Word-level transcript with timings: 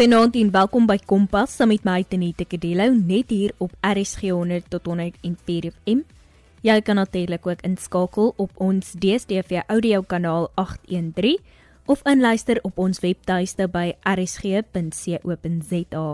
Goeienaand 0.00 0.32
en 0.40 0.48
welkom 0.48 0.86
by 0.88 0.94
Kompas 1.04 1.58
saam 1.58 1.68
met 1.68 1.82
my 1.84 2.00
Tenita 2.08 2.46
Kadello 2.48 2.86
net 2.96 3.28
hier 3.28 3.52
op 3.60 3.74
RSG 3.84 4.30
100 4.32 4.70
tot 4.72 4.86
104 4.88 5.68
FM. 5.74 5.98
Jy 6.64 6.80
kan 6.80 6.96
natuurlik 6.96 7.44
ook 7.44 7.60
inskakel 7.68 8.32
op 8.40 8.48
ons 8.56 8.96
DStv 8.96 9.60
audio 9.68 10.00
kanaal 10.00 10.48
813 10.56 11.36
of 11.84 12.00
inluister 12.08 12.56
op 12.64 12.80
ons 12.80 13.04
webtuiste 13.04 13.68
by 13.68 13.92
rsg.co.za. 14.08 16.06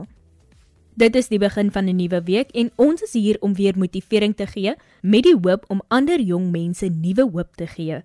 Dit 0.99 1.15
is 1.23 1.31
die 1.31 1.39
begin 1.39 1.71
van 1.71 1.87
'n 1.87 1.97
nuwe 1.97 2.23
week 2.27 2.51
en 2.59 2.75
ons 2.75 3.03
is 3.07 3.15
hier 3.15 3.39
om 3.39 3.55
weer 3.55 3.79
motivering 3.79 4.35
te 4.35 4.47
gee 4.47 4.75
met 5.03 5.23
die 5.23 5.39
hoop 5.39 5.65
om 5.71 5.83
ander 5.89 6.21
jong 6.21 6.51
mense 6.51 6.91
nuwe 6.91 7.31
hoop 7.31 7.55
te 7.55 7.67
gee. 7.67 8.03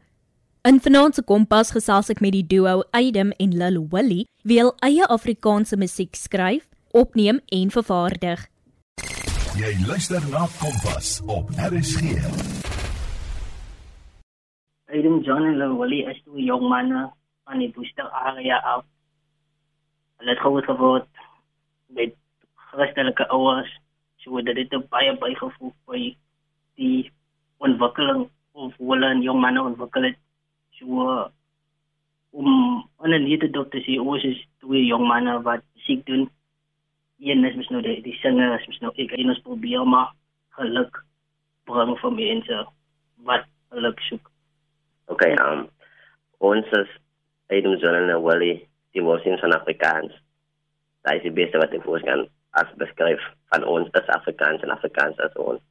In 0.70 0.78
vanaand 0.78 1.16
se 1.18 1.22
kompas 1.26 1.72
gesels 1.74 2.12
ek 2.14 2.20
met 2.22 2.36
die 2.36 2.44
duo 2.46 2.84
Adam 2.94 3.32
en 3.42 3.54
Lil 3.58 3.80
Willie, 3.90 4.28
wie 4.46 4.60
al 4.62 4.68
eie 4.86 5.08
Afrikaanse 5.16 5.80
musiek 5.82 6.14
skryf, 6.14 6.68
opneem 6.94 7.40
en 7.58 7.72
vervaardig. 7.74 8.44
Jy 9.58 9.72
luister 9.90 10.22
na 10.30 10.46
Kompas 10.60 11.16
op 11.26 11.50
RSG. 11.58 12.14
Adam 14.94 15.18
John 15.26 15.50
en 15.50 15.58
Lil 15.64 15.76
Willie 15.82 16.06
is 16.14 16.22
twee 16.28 16.46
jong 16.52 16.70
manne 16.70 17.08
van 17.50 17.66
die 17.66 17.74
Booster 17.74 18.14
area 18.22 18.62
af. 18.76 18.86
Hulle 20.22 20.36
het 20.38 20.46
groot 20.46 20.70
geword 20.70 21.10
met 21.98 22.14
christelike 22.70 23.32
ouers, 23.34 23.78
so 24.22 24.46
dat 24.46 24.62
dit 24.62 24.82
baie 24.94 25.18
bygevoeg 25.26 25.78
by 25.90 26.08
die 26.78 27.08
ontwikkeling 27.58 28.28
of 28.54 28.78
hulle 28.78 29.16
'n 29.16 29.26
jong 29.26 29.42
man 29.42 29.58
ontwikkel 29.58 30.14
het 30.14 30.21
so 30.82 31.30
om 32.32 32.48
aan 32.98 33.14
'n 33.14 33.24
nuwe 33.24 33.50
dokter 33.50 33.82
sê 33.86 34.00
ons 34.00 34.24
is 34.24 34.40
twee 34.60 34.86
jong 34.86 35.06
manne 35.08 35.42
wat 35.42 35.64
siek 35.86 36.06
doen. 36.06 36.30
Een 37.20 37.46
is 37.46 37.56
mos 37.56 37.70
nou 37.70 37.82
die 37.82 38.02
die 38.02 38.18
singer, 38.24 38.60
is 38.60 38.68
mos 38.68 38.80
nou 38.80 38.94
ek 38.96 39.12
en 39.12 39.30
ons 39.30 39.46
probeer 39.48 39.86
maar 39.86 40.10
geluk 40.58 41.04
bring 41.70 41.94
vir 42.02 42.12
mense 42.12 42.66
wat 43.28 43.46
geluk 43.70 44.00
soek. 44.10 44.32
Okay, 45.06 45.34
um 45.46 45.70
ons 46.38 46.68
is 46.82 46.90
Adam 47.48 47.78
Zonen 47.80 48.10
en 48.10 48.22
Wally, 48.22 48.68
die 48.92 49.04
woorden 49.04 49.40
van 49.40 49.54
Afrikaans. 49.54 50.14
Dat 51.02 51.14
is 51.14 51.22
die 51.22 51.32
beste 51.32 51.58
wat 51.58 51.74
ik 51.74 51.82
voor 51.82 52.02
kan 52.02 52.28
als 52.52 52.74
beschrijf 52.76 53.22
van 53.50 53.64
ons 53.64 53.92
as 53.92 54.08
Afrikaans 54.08 54.62
en 54.62 54.70
Afrikaans 54.70 55.18
as 55.18 55.36
ons. 55.36 55.62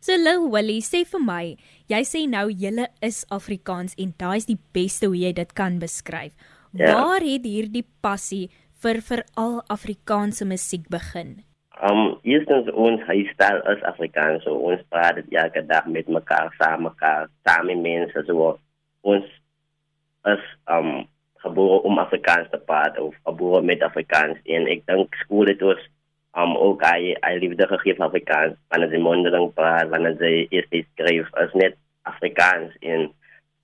So 0.00 0.14
Lil 0.14 0.46
Willie 0.52 0.82
sê 0.86 1.02
vir 1.08 1.22
my, 1.24 1.44
jy 1.90 2.00
sê 2.06 2.22
nou 2.30 2.46
julle 2.50 2.86
is 3.02 3.24
Afrikaans 3.34 3.96
en 3.98 4.12
daai 4.20 4.38
is 4.38 4.46
die 4.46 4.60
beste 4.76 5.10
hoe 5.10 5.18
jy 5.18 5.32
dit 5.34 5.54
kan 5.58 5.80
beskryf. 5.82 6.36
Ja. 6.78 6.94
Waar 6.94 7.24
het 7.26 7.48
hierdie 7.48 7.82
passie 8.04 8.46
vir 8.82 9.02
veral 9.02 9.58
Afrikaanse 9.74 10.46
musiek 10.46 10.86
begin? 10.92 11.40
Um 11.82 12.18
eerstens 12.26 12.70
ons 12.74 13.02
huistyl 13.10 13.60
is 13.74 13.82
Afrikaans, 13.90 14.42
so 14.46 14.54
ons 14.70 14.82
praat 14.90 15.18
dit 15.18 15.34
elke 15.38 15.64
dag 15.66 15.86
met 15.90 16.08
mekaar 16.10 16.54
saam 16.58 16.86
mekaar, 16.86 17.26
saam 17.46 17.66
met 17.70 17.82
mense 17.82 18.24
so 18.26 18.54
ons 19.02 19.26
is 20.30 20.48
um 20.70 21.06
gebore 21.42 21.82
om 21.86 21.98
Afrikaans 22.02 22.50
te 22.50 22.58
praat 22.70 22.98
of 23.02 23.14
gebore 23.26 23.62
met 23.62 23.82
Afrikaans 23.86 24.38
en 24.46 24.66
ek 24.70 24.86
dink 24.90 25.14
skool 25.22 25.50
het 25.50 25.62
ons 25.62 25.86
um 26.36 26.56
ook 26.56 26.82
hy 26.84 27.14
hy 27.24 27.34
liefde 27.40 27.66
gegee 27.66 27.94
vir 27.96 28.06
Afrikaans. 28.06 28.56
Wanneer 28.72 28.92
sy 28.92 29.00
mondeling 29.02 29.48
praat 29.56 29.90
wanneer 29.92 30.16
sy 30.20 30.32
eers 30.50 30.68
skryf 30.92 31.30
as 31.42 31.54
net 31.54 31.78
Afrikaans 32.08 32.74
en 32.80 33.08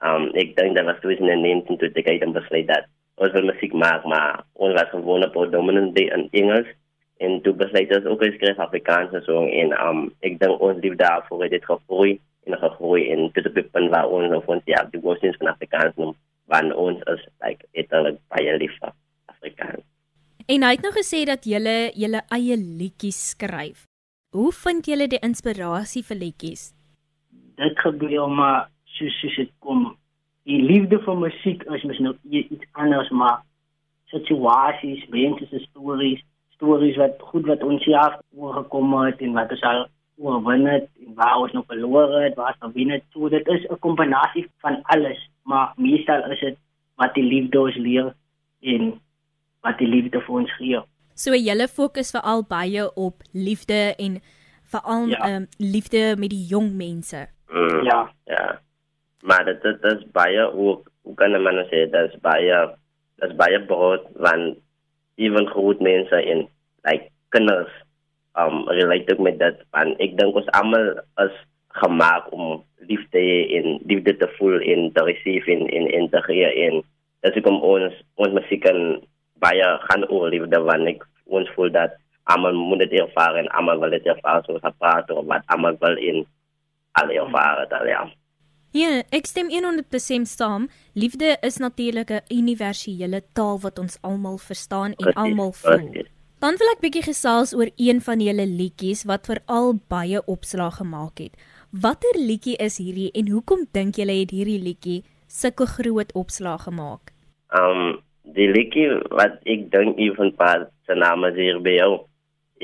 um 0.05 0.31
ek 0.41 0.57
dink 0.57 0.77
dat 0.77 0.89
was 0.89 1.01
toe 1.03 1.15
in 1.17 1.42
19 1.42 1.79
toe 1.81 1.91
ek 1.92 2.09
het 2.09 2.33
besluit 2.33 2.69
dat 2.69 2.89
ons 3.17 3.33
wil 3.37 3.47
musiek 3.51 3.73
maak 3.73 4.05
maar 4.11 4.42
ons 4.55 4.75
was 4.75 4.91
gewoon 4.91 5.25
op 5.25 5.39
dominantly 5.52 6.08
in 6.08 6.29
Engels. 6.33 6.69
En 7.23 7.41
toe 7.42 7.55
besluit 7.55 7.92
ons 7.95 8.11
ook 8.11 8.25
skryf 8.36 8.58
Afrikaans 8.58 9.14
so 9.27 9.46
en 9.46 9.75
um 9.86 10.07
ek 10.20 10.41
dink 10.41 10.61
ons 10.61 10.81
liefde 10.81 11.05
daarvoor 11.05 11.46
het 11.46 11.57
dit 11.57 11.64
gegroei 11.64 12.19
en 12.45 12.58
gegroei 12.58 13.08
en 13.13 13.31
dit 13.33 13.45
het 13.45 13.55
bepan 13.55 13.89
waar 13.92 14.08
ons 14.08 14.35
of 14.36 14.48
ons 14.48 14.63
ja 14.69 14.85
die 14.92 15.01
woorde 15.01 15.33
van 15.39 15.55
Afrikaans 15.55 15.96
noem 15.96 16.14
want 16.52 16.75
ons 16.75 17.01
is 17.14 17.27
like 17.41 17.64
eintlik 17.73 18.20
baie 18.29 18.57
lief 18.61 18.77
vir 18.81 18.92
Afrikaans 19.33 19.94
En 20.45 20.61
hy 20.61 20.75
het 20.75 20.83
nou 20.85 20.91
gesê 20.93 21.23
dat 21.25 21.47
julle 21.49 21.89
julle 21.97 22.21
eie 22.37 22.57
liedjies 22.61 23.17
skryf. 23.31 23.87
Hoe 24.37 24.51
vind 24.53 24.85
julle 24.85 25.07
die 25.09 25.21
inspirasie 25.25 26.03
vir 26.05 26.19
liedjies? 26.21 26.65
Dit 27.57 27.79
gebeur 27.81 28.29
maar 28.29 28.67
soos 28.99 29.15
soos 29.23 29.39
dit 29.41 29.53
kom. 29.65 29.87
Die 30.45 30.59
liefde 30.61 30.99
vir 31.07 31.17
musiek 31.17 31.65
is 31.73 31.87
mos 31.89 32.01
nou 32.05 32.13
iets 32.29 32.69
anders 32.77 33.09
maar 33.09 33.41
situasies, 34.13 35.07
mense 35.15 35.49
se 35.49 35.63
stories, 35.63 36.21
stories 36.59 37.01
wat 37.01 37.25
goed 37.31 37.49
wat 37.49 37.65
ons 37.65 37.87
jaar 37.89 38.19
oorgekom 38.37 38.93
het 39.01 39.25
en 39.25 39.33
wat 39.39 39.57
ons 39.57 39.65
al 39.71 39.87
oorwin 40.21 40.69
het 40.69 40.91
en 41.07 41.17
waar 41.17 41.39
ons 41.47 41.57
nog 41.57 41.65
verloor 41.73 42.13
het, 42.21 42.37
waar 42.37 42.53
ons 42.61 42.77
wen 42.77 42.93
het. 42.93 43.09
So 43.17 43.33
dit 43.33 43.49
is 43.49 43.65
'n 43.71 43.81
kombinasie 43.81 44.45
van 44.61 44.83
alles, 44.93 45.25
maar 45.49 45.73
meestal 45.77 46.31
is 46.31 46.41
dit 46.41 46.59
wat 47.01 47.15
die 47.15 47.25
liefde 47.25 47.61
ons 47.61 47.77
leer 47.77 48.13
en 48.61 49.01
wat 49.64 49.80
die 49.80 49.89
liefde 49.89 50.20
vir 50.25 50.41
ons 50.42 50.57
gee. 50.61 50.80
So 51.14 51.36
julle 51.39 51.69
fokus 51.70 52.13
veral 52.14 52.45
baie 52.48 52.86
op 53.01 53.23
liefde 53.33 53.95
en 54.02 54.19
veral 54.75 55.08
ja. 55.13 55.20
um, 55.36 55.47
liefde 55.58 56.14
met 56.19 56.33
die 56.35 56.45
jong 56.51 56.73
mense. 56.77 57.27
Mm, 57.48 57.85
ja. 57.86 58.01
Ja. 58.30 58.47
Maar 59.23 59.45
dit 59.45 59.63
dit 59.63 59.86
is 59.92 60.05
baie 60.13 60.51
ook 60.52 60.91
hoe 61.05 61.14
kan 61.14 61.36
man 61.42 61.64
sê 61.70 61.86
dit 61.86 62.11
is 62.11 62.20
baie 62.25 62.61
dit 63.20 63.30
is 63.30 63.36
baie 63.39 63.61
brood 63.70 64.05
van 64.27 64.55
ewen 65.17 65.47
groot 65.52 65.81
mense 65.81 66.20
in 66.25 66.46
like 66.89 67.11
kinders 67.29 67.73
um 68.41 68.64
related 68.69 69.20
met 69.23 69.39
dit 69.39 69.61
en 69.79 69.95
ek 70.02 70.17
dink 70.19 70.36
ons 70.41 70.51
almal 70.58 70.95
is 71.25 71.36
gemaak 71.81 72.27
om 72.35 72.63
liefde 72.89 73.23
en 73.58 73.79
liefde 73.86 74.17
te 74.19 74.29
voel 74.39 74.58
en 74.61 74.91
te 74.96 75.05
receive 75.07 75.51
en 75.55 75.69
en 75.69 75.86
en 75.98 76.08
te 76.11 76.23
gee 76.27 76.51
en 76.67 76.81
dis 77.27 77.36
hoekom 77.39 77.61
ons 77.63 78.01
ons 78.27 78.36
musiek 78.39 78.64
kan 78.67 78.81
baie 79.45 79.69
gaan 79.87 80.09
oor 80.09 80.31
liefde 80.33 80.61
want 80.71 80.91
ek 80.95 81.07
ons 81.39 81.51
voel 81.57 81.71
dat 81.77 81.97
almal 82.35 82.57
moet 82.57 82.85
dit 82.85 82.99
ervaar 83.05 83.37
en 83.41 83.49
almal 83.59 83.81
wil 83.85 83.97
dit 83.97 84.07
ervaar 84.15 84.43
soos 84.47 84.63
wat 84.65 84.79
praat 84.83 85.11
oor 85.13 85.25
wat 85.33 85.45
almal 85.57 85.77
wil 85.81 85.97
in 86.11 86.25
alle 87.01 87.19
ervaar 87.25 87.65
dit 87.65 87.79
al 87.79 87.91
ja. 87.91 88.05
Ja, 88.75 88.89
ek 89.15 89.29
stem 89.31 89.53
100% 89.55 90.27
saam. 90.27 90.67
Liefde 90.99 91.37
is 91.47 91.61
natuurlik 91.63 92.11
'n 92.11 92.27
universele 92.29 93.23
taal 93.33 93.61
wat 93.63 93.79
ons 93.79 93.99
almal 94.03 94.39
verstaan 94.39 94.95
en 94.95 95.13
almal 95.13 95.53
voel. 95.53 96.05
Dan 96.39 96.57
wil 96.59 96.69
ek 96.73 96.81
bietjie 96.81 97.03
gesels 97.03 97.55
oor 97.55 97.71
een 97.77 98.01
van 98.01 98.21
julle 98.21 98.47
liedjies 98.47 99.05
wat 99.05 99.27
veral 99.27 99.79
baie 99.89 100.25
opslag 100.27 100.77
gemaak 100.77 101.19
het. 101.19 101.33
Watter 101.71 102.19
liedjie 102.19 102.57
is 102.57 102.79
hierdie 102.79 103.11
en 103.13 103.29
hoekom 103.29 103.67
dink 103.73 103.95
julle 103.95 104.13
het 104.13 104.31
hierdie 104.31 104.61
liedjie 104.63 105.05
sulke 105.27 105.67
groot 105.67 106.13
opslag 106.13 106.63
gemaak? 106.63 107.13
Um 107.49 108.03
die 108.24 108.48
liedjie 108.48 108.89
wat 109.12 109.40
ek 109.45 109.68
dink 109.73 110.01
even 110.01 110.33
pas 110.39 110.64
se 110.89 110.96
naam 110.96 111.24
is 111.29 111.36
hier 111.36 111.61
by 111.61 111.77
jou. 111.77 111.92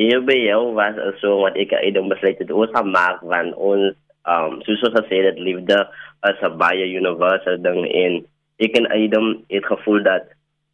Hier 0.00 0.20
by 0.24 0.36
jou 0.40 0.72
was 0.76 0.96
er 0.96 1.16
so 1.20 1.40
wat 1.44 1.58
ek 1.60 1.74
uit 1.76 1.98
om 2.00 2.08
besluit 2.12 2.40
het 2.40 2.52
ons 2.52 2.72
gaan 2.72 2.92
maak 2.94 3.20
van 3.20 3.52
ons 3.54 3.96
um 4.28 4.60
soos 4.64 4.82
ons 4.88 4.96
gesê 4.98 5.22
het 5.26 5.40
liefde 5.40 5.78
as 6.28 6.40
'n 6.42 6.58
baie 6.58 6.84
universal 7.00 7.56
ding 7.60 7.84
en 7.88 8.24
ek 8.58 8.76
en 8.76 8.86
Adam 8.92 9.44
het 9.48 9.64
gevoel 9.64 10.02
dat 10.04 10.24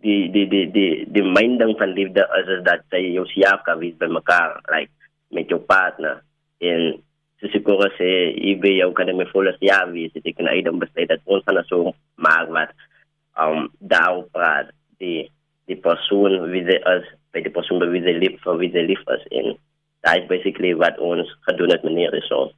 die 0.02 0.30
die 0.30 0.46
die 0.46 0.66
die 0.70 1.06
die 1.06 1.22
main 1.22 1.58
ding 1.58 1.74
van 1.78 1.94
liefde 1.94 2.22
is, 2.38 2.48
is 2.48 2.62
dat 2.62 2.82
jy 2.90 3.14
jou 3.14 3.26
siap 3.26 3.64
kan 3.64 3.78
wees 3.78 3.96
by 3.98 4.06
mekaar 4.06 4.60
like 4.70 4.90
met 5.30 5.48
jou 5.48 5.58
partner 5.58 6.22
en 6.60 7.02
soos 7.40 7.54
ek 7.54 7.68
ook 7.68 7.86
sê 7.98 8.10
ek 8.34 8.60
by 8.60 8.72
jou 8.78 8.92
kan 8.92 9.16
my 9.16 9.26
volle 9.32 9.54
siap 9.58 9.90
wees 9.94 10.14
ek 10.14 10.38
en 10.38 10.50
Adam 10.50 10.78
besluit 10.78 11.08
dat 11.08 11.20
ons 11.24 11.44
gaan 11.46 11.64
so 11.70 11.94
maak 12.16 12.48
wat 12.48 12.70
um 13.38 13.68
daarop 13.80 14.30
praat 14.32 14.75
die 15.02 15.30
die 15.66 15.76
persoon 15.76 16.50
wie 16.50 16.64
ze 16.64 16.78
is 16.96 17.08
by 17.32 17.42
die 17.42 17.54
persoon 17.54 17.82
wie 17.90 18.02
ze 18.02 18.14
lief 18.18 18.36
vir 18.42 18.58
wie 18.58 18.70
ze 18.70 18.82
lief 18.82 19.02
is 19.16 19.26
en 19.30 19.56
dat 20.00 20.22
is 20.22 20.28
basically 20.30 20.74
wat 20.76 20.98
ons 20.98 21.32
gedoen 21.48 21.74
het 21.74 21.82
meneer 21.82 22.22
so 22.28 22.52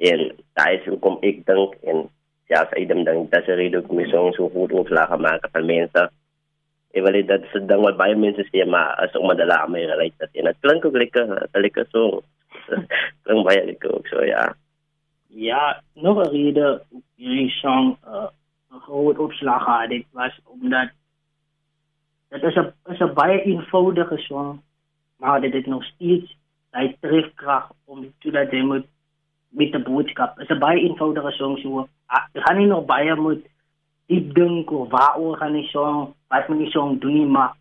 en 0.00 0.32
dat 0.54 0.72
is 0.78 0.88
hoekom 0.88 1.18
ek 1.20 1.44
dink 1.46 1.76
en 1.82 2.08
ja 2.50 2.64
as 2.64 2.72
Adam 2.74 3.04
dink 3.06 3.30
dat 3.30 3.46
sy 3.46 3.56
rede 3.58 3.82
kom 3.86 4.00
so 4.10 4.30
so 4.36 4.48
goed 4.54 4.72
opslag 4.74 5.12
maak 5.22 5.46
van 5.54 5.66
mense. 5.66 6.06
Ek 6.90 7.04
wil 7.06 7.14
dit 7.14 7.46
se 7.52 7.60
ding 7.70 7.84
wat 7.84 7.98
baie 8.00 8.16
mense 8.18 8.42
sê 8.48 8.64
maar 8.66 8.96
as 9.04 9.14
om 9.18 9.30
dit 9.38 9.46
laat 9.46 9.70
my 9.70 9.84
relate 9.92 10.30
en 10.32 10.50
dit 10.50 10.58
klink 10.66 10.84
ook 10.84 10.98
lekker 10.98 11.30
lekker 11.54 11.86
so 11.94 12.22
klink 13.24 13.46
baie 13.46 13.62
lekker 13.70 13.94
ook 13.94 14.10
so 14.10 14.24
ja. 14.26 14.48
Ja 15.28 15.78
nog 15.94 16.18
'n 16.18 16.32
rede 16.34 16.82
hierdie 17.16 17.52
song 17.62 17.94
uh, 18.06 18.30
'n 18.74 18.82
groot 18.86 19.18
opslag 19.18 19.88
dit 19.88 20.06
was 20.12 20.34
omdat 20.44 20.90
dit 22.30 22.42
is 22.42 22.56
'n 22.56 22.72
is 22.92 23.00
'n 23.00 23.14
baie 23.14 23.42
eenvoudige 23.42 24.16
song 24.16 24.60
maar 25.18 25.40
dit 25.40 25.52
het 25.52 25.66
nog 25.66 25.84
steeds 25.84 26.36
hy 26.72 26.96
trefkrag 27.00 27.72
om 27.84 28.12
toe 28.18 28.32
dat 28.32 28.50
jy 28.50 28.62
moet 28.62 28.86
met 29.48 29.74
'n 29.74 29.82
boodskap 29.82 30.40
is 30.40 30.50
'n 30.50 30.58
baie 30.58 30.80
eenvoudige 30.80 31.30
song 31.30 31.56
so 31.58 31.88
ek 32.08 32.28
gaan 32.32 32.56
nie 32.56 32.66
nog 32.66 32.84
baie 32.84 33.14
moet 33.14 33.44
diep 34.06 34.34
dink 34.34 34.70
of 34.70 34.90
waaroor 34.90 35.36
gaan 35.36 35.52
die 35.52 35.68
song 35.68 36.14
wat 36.28 36.48
moet 36.48 36.58
die 36.58 36.70
song 36.70 36.98
doen 36.98 37.14
nie 37.14 37.26
maar 37.26 37.52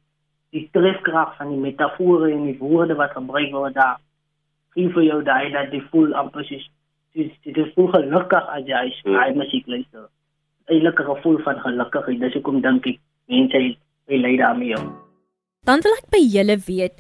die 0.50 0.70
trefkrag 0.72 1.36
van 1.38 1.50
die 1.50 1.64
metafore 1.66 2.32
en 2.32 2.46
die 2.46 2.58
woorde 2.58 2.96
wat 2.96 3.12
gebruik 3.12 3.52
word 3.52 3.74
daar 3.74 3.98
gee 4.74 4.90
vir 4.90 5.04
jou 5.04 5.24
daai 5.24 5.52
dat 5.52 5.72
jy 5.74 5.82
voel 5.92 6.14
amper 6.14 6.46
soos 6.46 6.70
dit 7.14 7.58
is 7.58 7.74
voel 7.76 7.90
gelukkig 7.94 8.50
as 8.56 8.66
jy 8.68 8.90
skryf 9.00 9.32
hmm. 9.34 9.38
musiek 9.38 9.68
luister. 9.68 10.10
'n 10.70 10.94
gevoel 10.96 11.38
van 11.38 11.60
gelukigheid. 11.60 12.20
Dis 12.20 12.34
hoekom 12.34 12.62
dink 12.62 12.86
ek 12.86 13.00
mense 13.28 13.58
hy 13.58 13.78
lei 14.18 14.38
daarmee. 14.38 14.80
Dan 15.68 15.84
wil 15.86 15.94
ek 16.00 16.08
by 16.10 16.22
julle 16.24 16.58
weet, 16.66 16.96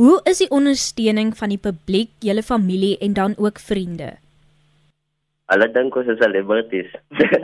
hoe 0.00 0.20
is 0.28 0.42
die 0.42 0.50
ondersteuning 0.52 1.32
van 1.36 1.52
die 1.52 1.60
publiek, 1.60 2.10
julle 2.20 2.42
familie 2.42 2.98
en 3.00 3.14
dan 3.16 3.34
ook 3.38 3.58
vriende? 3.58 4.16
Hulle 5.50 5.66
dink 5.74 5.96
ons 5.96 6.10
is 6.12 6.20
celebrities. 6.20 6.90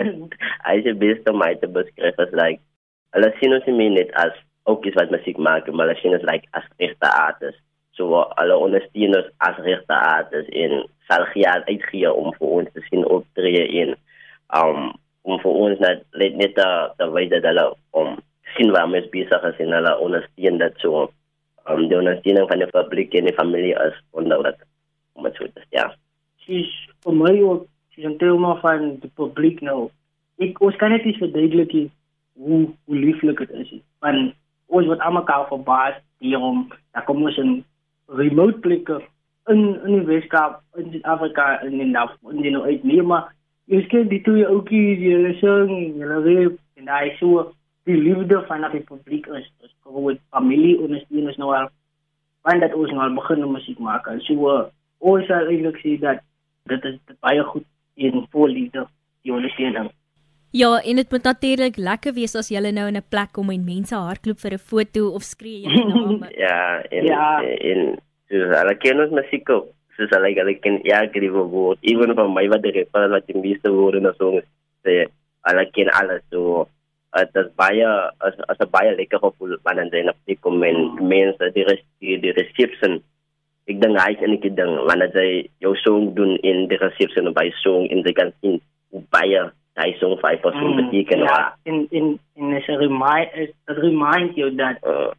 Hy 0.66 0.74
is 0.82 0.98
best 1.00 1.28
om 1.30 1.40
my 1.42 1.54
te 1.60 1.70
beskryf 1.70 2.18
as 2.22 2.34
like 2.36 2.62
hulle 3.16 3.30
sien 3.40 3.54
ons 3.56 3.66
nie 3.70 3.88
net 3.94 4.12
as 4.20 4.34
ook 4.68 4.84
iets 4.86 4.98
wat 4.98 5.12
musiek 5.14 5.38
maak, 5.38 5.68
maar 5.70 5.88
hulle 5.88 6.00
sien 6.02 6.14
ons 6.16 6.26
like 6.28 6.46
as 6.58 6.66
regte 6.82 7.08
artists. 7.08 7.62
So 7.96 8.22
hulle 8.36 8.58
ondersteun 8.60 9.16
ons 9.16 9.32
as 9.46 9.58
regte 9.64 9.96
artists 9.96 10.52
en 10.52 10.84
sal 11.08 11.26
geld 11.32 11.68
uitgee 11.70 12.12
om 12.12 12.32
vir 12.36 12.54
ons 12.60 12.72
te 12.74 12.84
sien 12.90 13.06
optree 13.16 13.64
in 13.82 13.94
um 14.54 14.92
om 15.26 15.40
vir 15.42 15.60
ons 15.66 15.80
net 15.82 16.04
net 16.20 16.36
net 16.38 16.54
da 16.58 17.08
wyse 17.14 17.32
dat 17.34 17.48
hulle 17.50 17.66
om 17.98 18.18
sien 18.56 18.72
waar 18.74 18.88
mes 18.88 19.08
besig 19.12 19.44
is 19.50 19.60
en 19.64 19.74
hulle 19.76 19.92
ondersteun 20.04 20.58
dit 20.62 20.82
so 20.84 21.06
um 21.70 21.86
die 21.90 21.98
ondersteuning 21.98 22.48
van 22.50 22.62
die 22.62 22.70
publiek 22.72 23.14
en 23.14 23.28
die 23.28 23.36
familie 23.36 23.74
is 23.88 23.96
wonderlik 24.16 24.58
om 25.14 25.26
dit 25.28 25.38
te 25.40 25.64
ja. 25.74 25.90
Sis 26.46 26.70
vir 27.04 27.16
my 27.16 27.34
ook 27.42 27.66
sis 27.94 28.06
en 28.08 28.18
tema 28.20 28.54
van 28.62 28.96
die 29.02 29.10
publiek 29.18 29.62
nou. 29.64 29.88
Ek 30.42 30.60
ons 30.62 30.76
kan 30.80 30.92
net 30.92 31.06
iets 31.08 31.22
verduidelik 31.22 31.74
hoe 32.36 32.66
hoe 32.84 32.96
lieflik 32.96 33.40
dit 33.44 33.54
is. 33.62 33.72
Want 34.04 34.34
ons 34.66 34.88
word 34.90 35.00
almekaar 35.00 35.46
verbaas 35.48 35.98
hierom. 36.20 36.66
Daar 36.92 37.06
kom 37.08 37.24
ons 37.24 37.38
in 37.40 37.62
remote 38.20 38.60
plekke 38.64 39.00
in 39.50 39.62
in 39.86 39.98
die 40.00 40.06
Weskaap, 40.06 40.60
in 40.76 40.90
Suid-Afrika 40.90 41.60
en 41.62 41.80
in 41.80 41.90
nou 41.94 42.08
in 42.30 42.42
die 42.42 42.52
nou 42.54 42.64
uit 42.66 42.84
nie 42.84 43.02
maar 43.02 43.30
jy 43.70 43.82
sien 43.90 44.08
die 44.10 44.22
twee 44.26 44.46
ouetjies 44.46 45.00
hier 45.02 45.26
sing, 45.40 45.70
hulle 45.98 46.18
reep 46.22 46.58
en 46.78 46.90
daai 46.90 47.16
so 47.20 47.48
die 47.86 47.96
liefde 47.96 48.42
van 48.48 48.66
die 48.72 48.82
publiek 48.82 49.26
is 49.26 49.46
is 49.64 49.74
gewoon 49.82 50.18
familie 50.30 50.78
en 50.84 50.94
is 50.94 51.04
nie 51.08 51.26
is 51.30 51.36
nou 51.42 51.52
al 51.54 51.68
want 52.46 52.62
dat 52.62 52.74
ons 52.74 52.90
nou 52.90 53.02
al 53.02 53.14
begin 53.14 53.44
om 53.44 53.52
musiek 53.58 53.78
maak. 53.82 54.06
So 54.26 54.70
ons 54.98 55.26
sal 55.26 55.50
eintlik 55.50 55.78
sê 55.82 55.98
dat 56.02 56.22
dit 56.70 56.84
is 56.90 56.98
baie 57.20 57.42
goed 57.52 57.66
in 57.94 58.26
vol 58.32 58.50
liefde 58.50 58.86
die 59.22 59.34
ondersteuning. 59.34 59.90
Ja, 60.56 60.78
en 60.78 60.96
dit 60.96 61.10
moet 61.10 61.26
natuurlik 61.26 61.76
lekker 61.76 62.14
wees 62.16 62.36
as 62.38 62.48
jy 62.50 62.60
nou 62.70 62.86
in 62.88 62.96
'n 62.96 63.10
plek 63.10 63.32
kom 63.32 63.50
en 63.50 63.64
mense 63.64 63.94
hardloop 63.94 64.38
vir 64.38 64.54
'n 64.54 64.66
foto 64.70 65.08
of 65.10 65.22
skree 65.22 65.62
jou 65.62 65.86
naam. 65.90 66.26
ja, 66.36 66.82
en 66.90 67.04
ja. 67.04 67.42
en 67.42 67.98
soos 68.28 68.50
hulle 68.58 68.74
ken 68.76 69.00
ons 69.00 69.10
musiek 69.10 69.50
ook. 69.50 69.66
Soos 69.96 70.10
hulle 70.10 70.34
hulle 70.34 70.54
ken 70.60 70.80
ja, 70.82 71.06
gee 71.12 71.30
woord. 71.30 71.78
Even 71.80 72.14
van 72.14 72.32
my 72.32 72.48
wat 72.48 72.62
die 72.62 72.72
rapper 72.72 73.10
wat 73.10 73.26
die 73.26 73.40
meeste 73.40 73.70
woorde 73.70 74.00
na 74.00 74.12
songs 74.18 74.44
sê, 74.82 75.06
hulle 75.50 75.70
ken 75.70 75.90
alles 76.00 76.22
so. 76.30 76.68
Dit 77.16 77.36
is 77.40 77.52
baie 77.56 77.86
as 78.20 78.36
as 78.52 78.58
'n 78.60 78.70
baie 78.70 78.94
lekker 78.96 79.18
gevoel 79.18 79.56
wanneer 79.64 79.92
jy 79.92 80.08
op 80.08 80.18
die 80.26 80.38
kom 80.40 80.62
en 80.62 81.08
mense 81.08 81.52
die 81.54 81.64
die, 82.00 82.18
die 82.20 82.34
reception 82.36 83.00
ek 83.66 83.80
dink 83.82 83.98
hy 83.98 84.12
en 84.22 84.34
ek 84.36 84.48
dink 84.56 84.82
wanneer 84.88 85.14
jy 85.14 85.48
jou 85.64 85.74
song 85.82 86.14
doen 86.14 86.36
in 86.46 86.68
die 86.70 86.78
reception 86.78 87.32
by 87.34 87.50
song 87.62 87.86
in 87.90 88.02
die 88.06 88.14
kan 88.14 88.32
sien 88.40 88.60
baie 89.14 89.42
hy 89.76 89.90
song 90.00 90.16
5% 90.22 90.56
mm, 90.56 90.76
beteken 90.80 91.24
ja, 91.26 91.54
in 91.64 91.86
in 91.90 92.18
in 92.38 92.52
is 92.56 92.68
remind 92.80 93.32
is 93.34 93.52
remind 93.66 94.36
you 94.36 94.52
that 94.56 94.80
uh, 94.86 95.12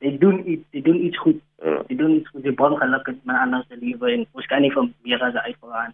they 0.00 0.16
doen 0.16 0.40
iets 0.48 0.64
they 0.72 0.80
doen 0.80 1.00
iets 1.04 1.18
goed 1.18 1.40
uh, 1.64 1.82
they 1.88 1.96
doen 1.96 2.16
iets 2.20 2.30
goed 2.32 2.46
die 2.46 2.56
bang 2.56 2.76
gelukkig 2.80 3.18
met 3.28 3.36
anders 3.36 3.66
se 3.68 3.76
lewe 3.80 4.12
en 4.12 4.26
ons 4.32 4.46
kan 4.52 4.64
nie 4.64 4.72
van 4.72 4.92
meer 5.04 5.22
as 5.22 5.34
uitgaan. 5.34 5.92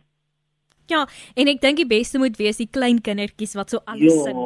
Ja 0.93 1.07
en 1.35 1.51
ek 1.51 1.63
dink 1.65 1.81
die 1.83 1.89
beste 1.89 2.21
moet 2.23 2.39
wees 2.39 2.61
die 2.63 2.71
klein 2.71 3.01
kindertjies 3.01 3.57
wat 3.59 3.75
so 3.75 3.83
alles 3.87 4.23
sing 4.29 4.39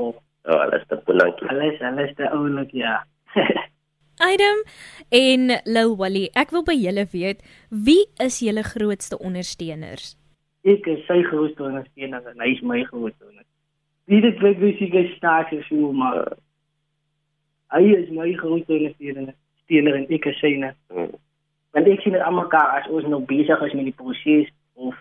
oh 0.46 0.60
alles 0.66 0.84
te 0.88 1.00
bonankie 1.06 1.48
alles 1.52 1.80
alles 1.92 2.12
te 2.18 2.30
oulik 2.30 2.72
ja 2.72 3.00
Adam 4.16 4.62
en 5.12 5.58
Lou 5.68 5.90
Wally, 6.00 6.30
ek 6.32 6.54
wil 6.56 6.62
by 6.64 6.72
julle 6.72 7.04
weet, 7.12 7.42
wie 7.68 8.06
is 8.24 8.38
julle 8.40 8.62
grootste 8.64 9.18
ondersteuners? 9.20 10.14
ek 10.66 10.86
is 10.90 11.04
sy 11.06 11.20
grootste 11.28 11.62
ondersteuner 11.62 12.24
en 12.32 12.42
hy 12.42 12.50
is 12.56 12.62
my 12.66 12.80
grootste 12.88 13.22
ondersteuner. 13.28 13.46
Wie 14.10 14.22
dit 14.22 14.42
weet 14.42 14.58
wie 14.62 14.74
sy 14.80 14.88
gestaak 14.90 15.52
is 15.54 15.66
so 15.70 15.92
maar 15.94 16.34
hy 17.74 17.82
is 17.94 18.10
my 18.14 18.32
grootste 18.40 18.74
ondersteuner, 18.74 19.34
steuner 19.66 20.00
en 20.00 20.08
ek 20.16 20.26
is 20.32 20.40
syne. 20.42 20.72
Hmm. 20.90 21.12
Want 21.76 21.90
ek 21.92 22.02
sien 22.02 22.16
dit 22.16 22.24
almekaar 22.24 22.80
as 22.80 22.90
ons 22.90 23.06
nog 23.10 23.28
besig 23.30 23.62
is 23.68 23.76
met 23.78 23.86
die 23.90 23.98
proses 24.00 24.50
of 24.74 24.98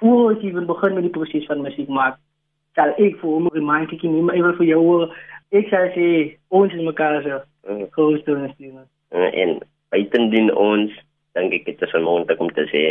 voor 0.00 0.32
ons 0.32 0.44
even 0.46 0.66
begin 0.66 0.96
met 0.96 1.06
die 1.08 1.14
proses 1.14 1.48
van 1.50 1.64
musiek 1.64 1.90
maak, 1.92 2.16
sal 2.78 2.94
ek 2.96 3.20
vir 3.20 3.28
hom 3.28 3.48
remind 3.52 3.92
ek 3.92 4.02
nie 4.02 4.24
maar 4.26 4.38
ewe 4.40 4.52
vir 4.58 4.66
jou 4.72 4.82
ek 5.52 5.70
sal 5.70 5.88
sê 5.96 6.08
ons 6.48 6.72
is 6.72 6.84
mekaar 6.88 7.22
so 7.22 7.40
hmm. 7.68 7.86
grootste 7.96 8.34
ondersteuner. 8.34 8.86
En 9.12 9.58
buitendien 9.92 10.52
ons 10.56 10.92
dink 11.36 11.56
ek 11.58 11.66
dit 11.68 11.82
is 11.86 11.96
onmoontlik 11.98 12.40
om 12.40 12.52
te 12.56 12.64
sê 12.72 12.84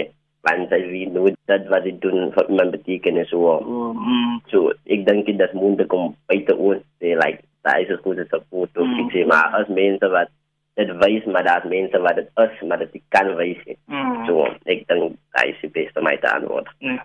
want 0.47 0.73
hy 0.73 0.81
weet 0.89 1.13
nou 1.13 1.29
dat 1.49 1.67
wat 1.69 1.85
hy 1.85 1.93
doen 2.01 2.31
vir 2.33 2.47
iemand 2.49 2.73
beteken 2.73 3.19
is 3.21 3.29
so. 3.29 3.59
Mm. 3.61 4.39
So 4.49 4.73
ek 4.89 5.05
dink 5.05 5.27
dit 5.29 5.41
is 5.45 5.53
moeilik 5.57 5.93
om 5.93 6.15
buite 6.31 6.55
ons 6.57 6.81
te 7.01 7.13
like 7.19 7.43
daai 7.65 7.85
is 7.85 8.01
goed 8.01 8.21
as 8.23 8.31
'n 8.33 8.45
foto 8.49 8.85
mm. 8.85 9.11
sê 9.13 9.25
maar 9.29 9.53
as 9.59 9.69
mense 9.69 10.07
wat 10.15 10.33
dit 10.79 10.89
wys 11.03 11.25
maar 11.29 11.45
dat 11.45 11.69
mense 11.69 11.97
wat 12.05 12.17
dit 12.17 12.29
is 12.45 12.61
maar 12.67 12.81
dit 12.81 13.01
kan 13.13 13.29
wys. 13.37 13.61
Mm. 13.85 14.25
So 14.25 14.47
ek 14.65 14.87
dink 14.89 15.17
daai 15.37 15.49
is 15.53 15.61
die 15.61 15.73
beste 15.77 16.01
my 16.01 16.17
antwoord. 16.33 16.69
Mm. 16.81 16.99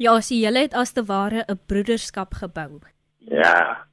Ja, 0.00 0.14
sy 0.24 0.38
julle 0.40 0.62
het 0.64 0.74
as 0.80 0.94
te 0.96 1.02
ware 1.04 1.44
'n 1.44 1.60
broederskap 1.68 2.32
gebou. 2.40 2.80
Ja. 3.18 3.84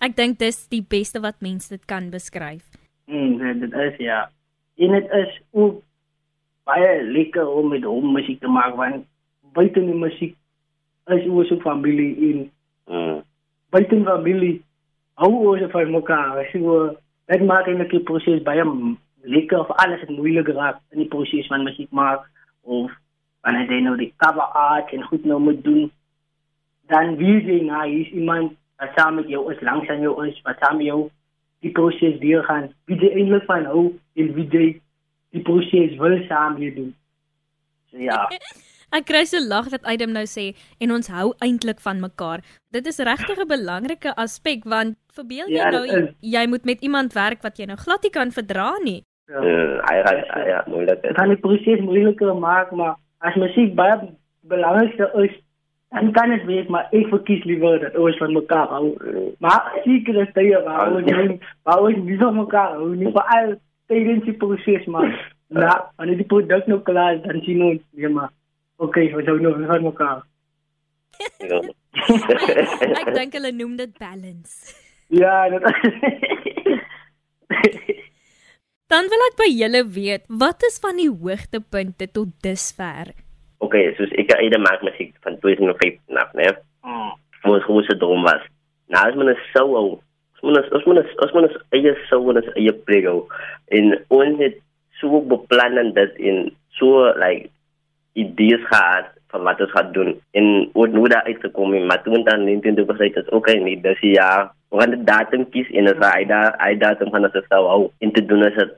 Ek 0.00 0.16
dink 0.16 0.38
dis 0.38 0.66
die 0.68 0.80
beste 0.80 1.20
wat 1.20 1.40
mense 1.40 1.68
dit 1.68 1.84
kan 1.84 2.10
beskryf. 2.10 2.64
Mm, 3.06 3.60
dit 3.60 3.72
is 3.72 3.96
ja. 3.98 4.30
En 4.78 4.92
dit 4.92 5.10
is 5.10 5.40
ook 5.50 5.82
baie 6.64 7.02
lekker 7.02 7.46
om 7.48 7.68
met 7.68 7.84
hom 7.84 8.12
musiek 8.12 8.40
te 8.40 8.48
maak 8.48 8.74
want 8.76 9.04
buite 9.52 9.80
die 9.80 9.94
musiek 9.94 10.36
is 11.06 11.26
ons 11.28 11.50
ook 11.50 11.62
familie 11.62 12.16
in. 12.16 12.50
Mm. 12.86 13.22
Buite 13.70 14.02
familie 14.04 14.62
hou 15.14 15.32
ons 15.52 15.70
van 15.70 15.90
mekaar. 15.90 16.48
So 16.52 16.96
dit 17.26 17.44
maak 17.44 17.66
eintlik 17.66 17.90
die 17.90 18.00
proses 18.00 18.42
baie 18.42 18.64
lekker 19.22 19.58
of 19.58 19.70
alles 19.84 20.00
het 20.00 20.08
moeilik 20.08 20.46
geraak 20.46 20.80
in 20.90 20.98
die 20.98 21.08
proses 21.08 21.46
van 21.46 21.64
musiek 21.64 21.90
maak 21.90 22.24
of 22.62 22.90
wanneer 23.42 23.70
jy 23.70 23.80
nou 23.84 23.96
die 23.96 24.12
cover 24.22 24.48
art 24.58 24.92
en 24.92 25.04
goed 25.10 25.24
nou 25.24 25.40
moet 25.40 25.62
doen 25.64 25.90
dan 26.92 27.16
wie 27.20 27.38
jy 27.40 27.62
nou 27.66 27.84
is 28.00 28.10
iemand 28.12 28.56
wat 28.82 28.94
saam 28.98 29.20
met 29.20 29.28
jou 29.30 29.44
is 29.52 29.60
langs 29.60 29.88
aan 29.88 30.02
jou 30.04 30.14
is 30.26 30.40
wat 30.46 30.58
saam 30.62 30.80
met 30.80 30.90
jou 30.90 31.02
die 31.62 31.72
proses 31.76 32.18
deur 32.22 32.44
gaan 32.48 32.70
wie 32.90 32.98
jy 33.02 33.12
eintlik 33.14 33.46
van 33.50 33.68
hou 33.70 33.84
en 34.18 34.34
wie 34.38 34.48
jy 34.50 34.66
die 35.32 35.44
proses 35.46 35.96
wil 36.00 36.18
saam 36.28 36.58
mee 36.58 36.74
doen. 36.74 36.92
So 37.90 38.02
ja. 38.02 38.26
Ek 38.92 39.06
kry 39.08 39.22
so 39.24 39.40
lag 39.40 39.70
dat 39.72 39.86
Adam 39.88 40.10
nou 40.12 40.26
sê 40.28 40.50
en 40.84 40.90
ons 40.92 41.06
hou 41.14 41.30
eintlik 41.44 41.78
van 41.80 42.02
mekaar. 42.02 42.42
Dit 42.76 42.90
is 42.90 43.00
regtig 43.00 43.38
'n 43.40 43.48
belangrike 43.48 44.12
aspek 44.20 44.66
want 44.68 44.98
verbeel 45.16 45.48
jy 45.48 45.62
ja, 45.62 45.70
nou 45.70 45.84
is. 45.86 46.12
jy 46.20 46.44
moet 46.46 46.64
met 46.68 46.80
iemand 46.84 47.16
werk 47.16 47.40
wat 47.42 47.56
jy 47.56 47.66
nou 47.66 47.78
glad 47.80 48.02
nie 48.02 48.12
kan 48.12 48.30
verdra 48.30 48.76
nie. 48.84 49.00
Ja, 49.32 49.40
ja, 49.40 50.12
ja, 50.12 50.44
ja 50.44 50.64
moeilik. 50.66 51.00
Dit 51.02 51.16
kan 51.16 51.32
die 51.32 51.40
proses 51.40 51.80
moeiliker 51.80 52.36
maak, 52.36 52.72
maar 52.76 53.00
as 53.22 53.38
musiek 53.40 53.74
baie 53.78 53.96
belangrikste 54.50 55.08
is, 55.24 55.34
dan 55.92 56.10
kan 56.16 56.32
dit 56.32 56.44
wees 56.48 56.70
maar 56.72 56.88
ek 56.96 57.10
verkies 57.12 57.44
liewer 57.48 57.78
dat 57.82 57.98
ons 58.00 58.16
van 58.20 58.32
mekaar 58.34 58.70
hou. 58.72 58.86
Maar 59.44 59.60
seker 59.84 60.22
is 60.22 60.32
dit 60.34 60.50
ja, 60.50 60.62
maar 60.66 60.96
ons 60.96 61.06
nie, 61.06 61.38
maar 61.68 61.84
ons 61.84 62.00
nie 62.06 62.18
van 62.18 62.40
mekaar 62.40 62.74
hou 62.80 62.90
nie, 62.96 63.12
vir 63.12 63.30
al 63.36 63.54
tydens 63.92 64.26
die 64.26 64.36
proses 64.40 64.88
maar 64.90 65.12
na 65.52 65.72
wanneer 66.00 66.22
die 66.22 66.28
produk 66.28 66.68
nou 66.70 66.80
klaar 66.86 67.18
is 67.18 67.24
dan 67.26 67.42
sien 67.44 67.60
ons 67.66 67.82
weer 67.96 68.12
maar 68.12 68.30
okay 68.82 69.06
ons 69.12 69.28
hou 69.28 69.38
nog 69.40 69.58
van 69.68 69.88
mekaar. 69.88 70.20
Ek 73.02 73.10
dink 73.14 73.32
hulle 73.36 73.52
noem 73.54 73.76
dit 73.78 73.92
balance. 74.00 74.72
Ja 75.12 75.48
dit 75.52 75.62
dan 78.92 79.08
wil 79.08 79.22
ek 79.30 79.36
by 79.40 79.48
julle 79.48 79.80
weet 79.88 80.24
wat 80.42 80.64
is 80.68 80.74
van 80.84 80.98
die 81.00 81.08
hoogtepunte 81.08 82.10
tot 82.12 82.32
dusver? 82.44 83.14
Okay 83.64 83.86
soos 83.96 84.12
ek 84.20 84.34
het 84.34 84.42
eendag 84.44 84.84
musiek 84.84 85.14
van 85.24 85.38
2005 85.40 85.96
af 86.20 86.34
nee 86.36 86.52
mm. 86.84 87.12
ons 87.48 87.64
grootste 87.64 87.96
droom 88.02 88.26
was. 88.28 88.44
Nou 88.92 89.04
is 89.08 89.16
my 89.16 89.36
so 89.54 89.64
oud 89.80 90.02
ons 90.42 90.68
ons 90.76 90.84
moet 90.90 91.00
ons 91.24 91.34
moet 91.38 91.56
eie 91.78 91.94
sou 92.10 92.20
eie 92.36 92.76
plego 92.84 93.16
en 93.78 93.96
ons 94.12 94.44
het 94.44 94.60
so 95.00 95.22
beplan 95.32 95.80
en 95.80 95.92
dit 95.96 96.22
in 96.30 96.44
so 96.76 97.08
like 97.22 97.48
idees 98.18 98.64
gehad 98.68 99.08
van 99.32 99.46
wat 99.48 99.62
ons 99.64 99.72
gaan 99.72 99.92
doen 99.96 100.16
en 100.36 100.48
hoe 100.74 100.88
nou 100.92 101.08
daar 101.08 101.30
uitgekom 101.30 101.78
en 101.78 101.86
maar 101.88 102.02
toen 102.04 102.26
dan 102.28 102.44
22 102.44 102.90
besluit 102.90 103.16
is 103.16 103.36
okay 103.38 103.56
nie 103.62 103.78
dis 103.80 104.04
ja 104.12 104.50
Ons 104.72 104.80
gaan 104.80 104.94
'n 104.96 105.04
datum 105.04 105.42
kies 105.52 105.68
en 105.78 105.88
as 105.90 105.98
hy 106.00 106.24
daar 106.24 106.54
hy 106.64 106.72
datum 106.80 107.10
gaan 107.12 107.26
as 107.28 107.34
sou 107.48 107.64
hou. 107.68 107.82
In 108.00 108.12
te 108.12 108.24
doen 108.24 108.42
as 108.46 108.54
dit 108.56 108.70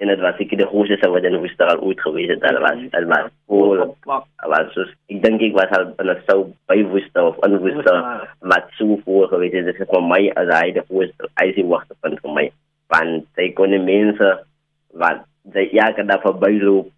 en 0.00 0.08
dit 0.08 0.20
was 0.24 0.38
ek 0.40 0.52
die 0.56 0.66
grootste 0.68 0.96
sou 1.00 1.10
wat 1.12 1.26
in 1.28 1.36
Woester 1.42 1.68
al 1.68 1.82
ooit 1.84 2.00
gewees 2.00 2.30
het. 2.32 2.40
Dit 2.40 2.58
was 2.64 2.78
dit 2.80 3.08
was 3.10 3.26
vol. 3.52 3.82
Was 4.08 4.70
soos 4.76 4.92
ek 5.12 5.18
dink 5.24 5.42
ek 5.44 5.58
was 5.58 5.74
al 5.76 5.90
in 5.92 6.12
'n 6.14 6.22
sou 6.28 6.38
by 6.72 6.78
Woester 6.92 7.28
of 7.28 7.36
in 7.44 7.58
Woester 7.64 7.98
wat 8.52 8.70
so 8.78 8.96
voor 9.04 9.28
gewees 9.28 9.52
het. 9.52 9.68
Dit 9.68 9.80
is 9.80 9.90
vir 9.92 10.06
my 10.12 10.22
as 10.40 10.48
hy 10.56 10.70
die 10.78 10.86
grootste 10.88 11.28
hy 11.42 11.52
sien 11.52 11.68
wagte 11.68 11.94
van 12.00 12.16
vir 12.22 12.32
my. 12.38 12.46
Want 12.88 13.28
sy 13.36 13.50
kon 13.52 13.76
die 13.76 13.84
mense 13.92 14.30
wat 15.04 15.20
sy 15.52 15.68
ja 15.72 15.92
kan 15.92 16.08
daar 16.08 16.24
verby 16.24 16.56
loop. 16.62 16.88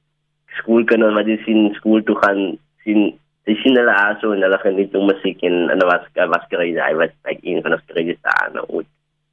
Skoolkinders 0.63 1.19
wat 1.19 1.27
die 1.27 1.43
sien 1.45 1.75
skool 1.75 2.03
toe 2.07 2.17
gaan 2.23 2.59
sien 2.85 3.19
Sy 3.43 3.57
sien 3.59 3.75
hulle 3.75 3.91
aso 3.91 4.31
en 4.31 4.43
hulle 4.47 4.59
geniet 4.63 4.93
die 4.93 5.03
musiek 5.03 5.41
en 5.43 5.71
en 5.75 5.81
was 5.91 6.05
was 6.15 6.45
crazy. 6.51 6.79
Hy 6.79 6.95
was 6.95 7.11
like 7.27 7.43
een 7.43 7.63
van 7.63 7.75
die 7.75 7.87
craziest 7.91 8.23
daar 8.23 8.53
nou. 8.55 8.85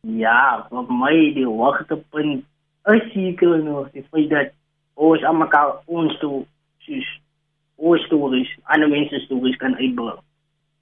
Ja, 0.01 0.65
vir 0.69 0.87
my 0.89 1.13
die 1.35 1.45
hoogtepunt 1.45 2.48
is 2.85 3.11
seker 3.13 3.59
nog 3.63 3.91
die 3.91 4.05
feit 4.11 4.29
dat 4.29 4.53
ons 4.93 5.23
almekaar 5.23 5.79
ons 5.85 6.17
toe 6.19 6.45
soos 6.85 7.09
ons 7.75 8.03
stories, 8.07 8.49
ander 8.63 8.89
mense 8.91 9.19
stories 9.19 9.55
kan 9.57 9.75
uitbring. 9.75 10.19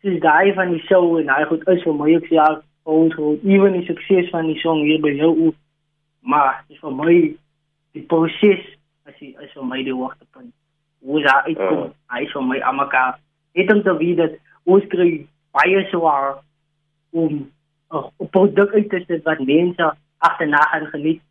Dis 0.01 0.19
daai 0.21 0.53
van 0.53 0.71
die 0.73 0.81
show 0.87 1.17
en 1.19 1.29
hy 1.29 1.43
goed 1.49 1.67
is 1.69 1.83
vir 1.83 1.97
my 1.97 2.15
ook 2.15 2.29
ja 2.33 2.47
vir 2.57 2.93
ons 2.93 3.13
goed. 3.17 3.43
Ewen 3.45 3.77
die 3.77 3.85
sukses 3.85 4.29
van 4.33 4.49
die 4.49 4.59
song 4.63 4.81
hier 4.85 5.01
by 5.03 5.13
jou 5.17 5.33
ook. 5.47 5.57
Maar 6.21 6.63
dis 6.69 6.79
vir 6.81 6.95
my 6.95 7.15
die 7.97 8.05
proses 8.09 8.63
as 9.07 9.17
jy 9.21 9.33
is 9.43 9.53
vir 9.53 9.67
my 9.67 9.83
die 9.85 9.95
hoogtepunt 9.95 10.53
hoe 11.07 11.21
daar 11.23 11.45
uitkom. 11.45 11.83
Uh. 11.83 11.93
Hy 12.13 12.23
is 12.25 12.33
vir 12.33 12.47
my 12.49 12.59
almekaar. 12.71 13.19
Het 13.57 13.71
om 13.73 13.83
te 13.83 13.95
weet 13.97 14.17
dat 14.21 14.39
ons 14.65 14.89
kry 14.91 15.11
baie 15.55 15.85
swaar 15.91 16.41
om 17.15 17.45
'n 17.93 18.29
produk 18.31 18.73
uit 18.73 18.89
te 18.89 19.03
sit 19.07 19.23
wat 19.23 19.39
mense 19.39 19.93
agterna 20.17 20.61
gaan 20.71 20.87
geniet. 20.87 21.21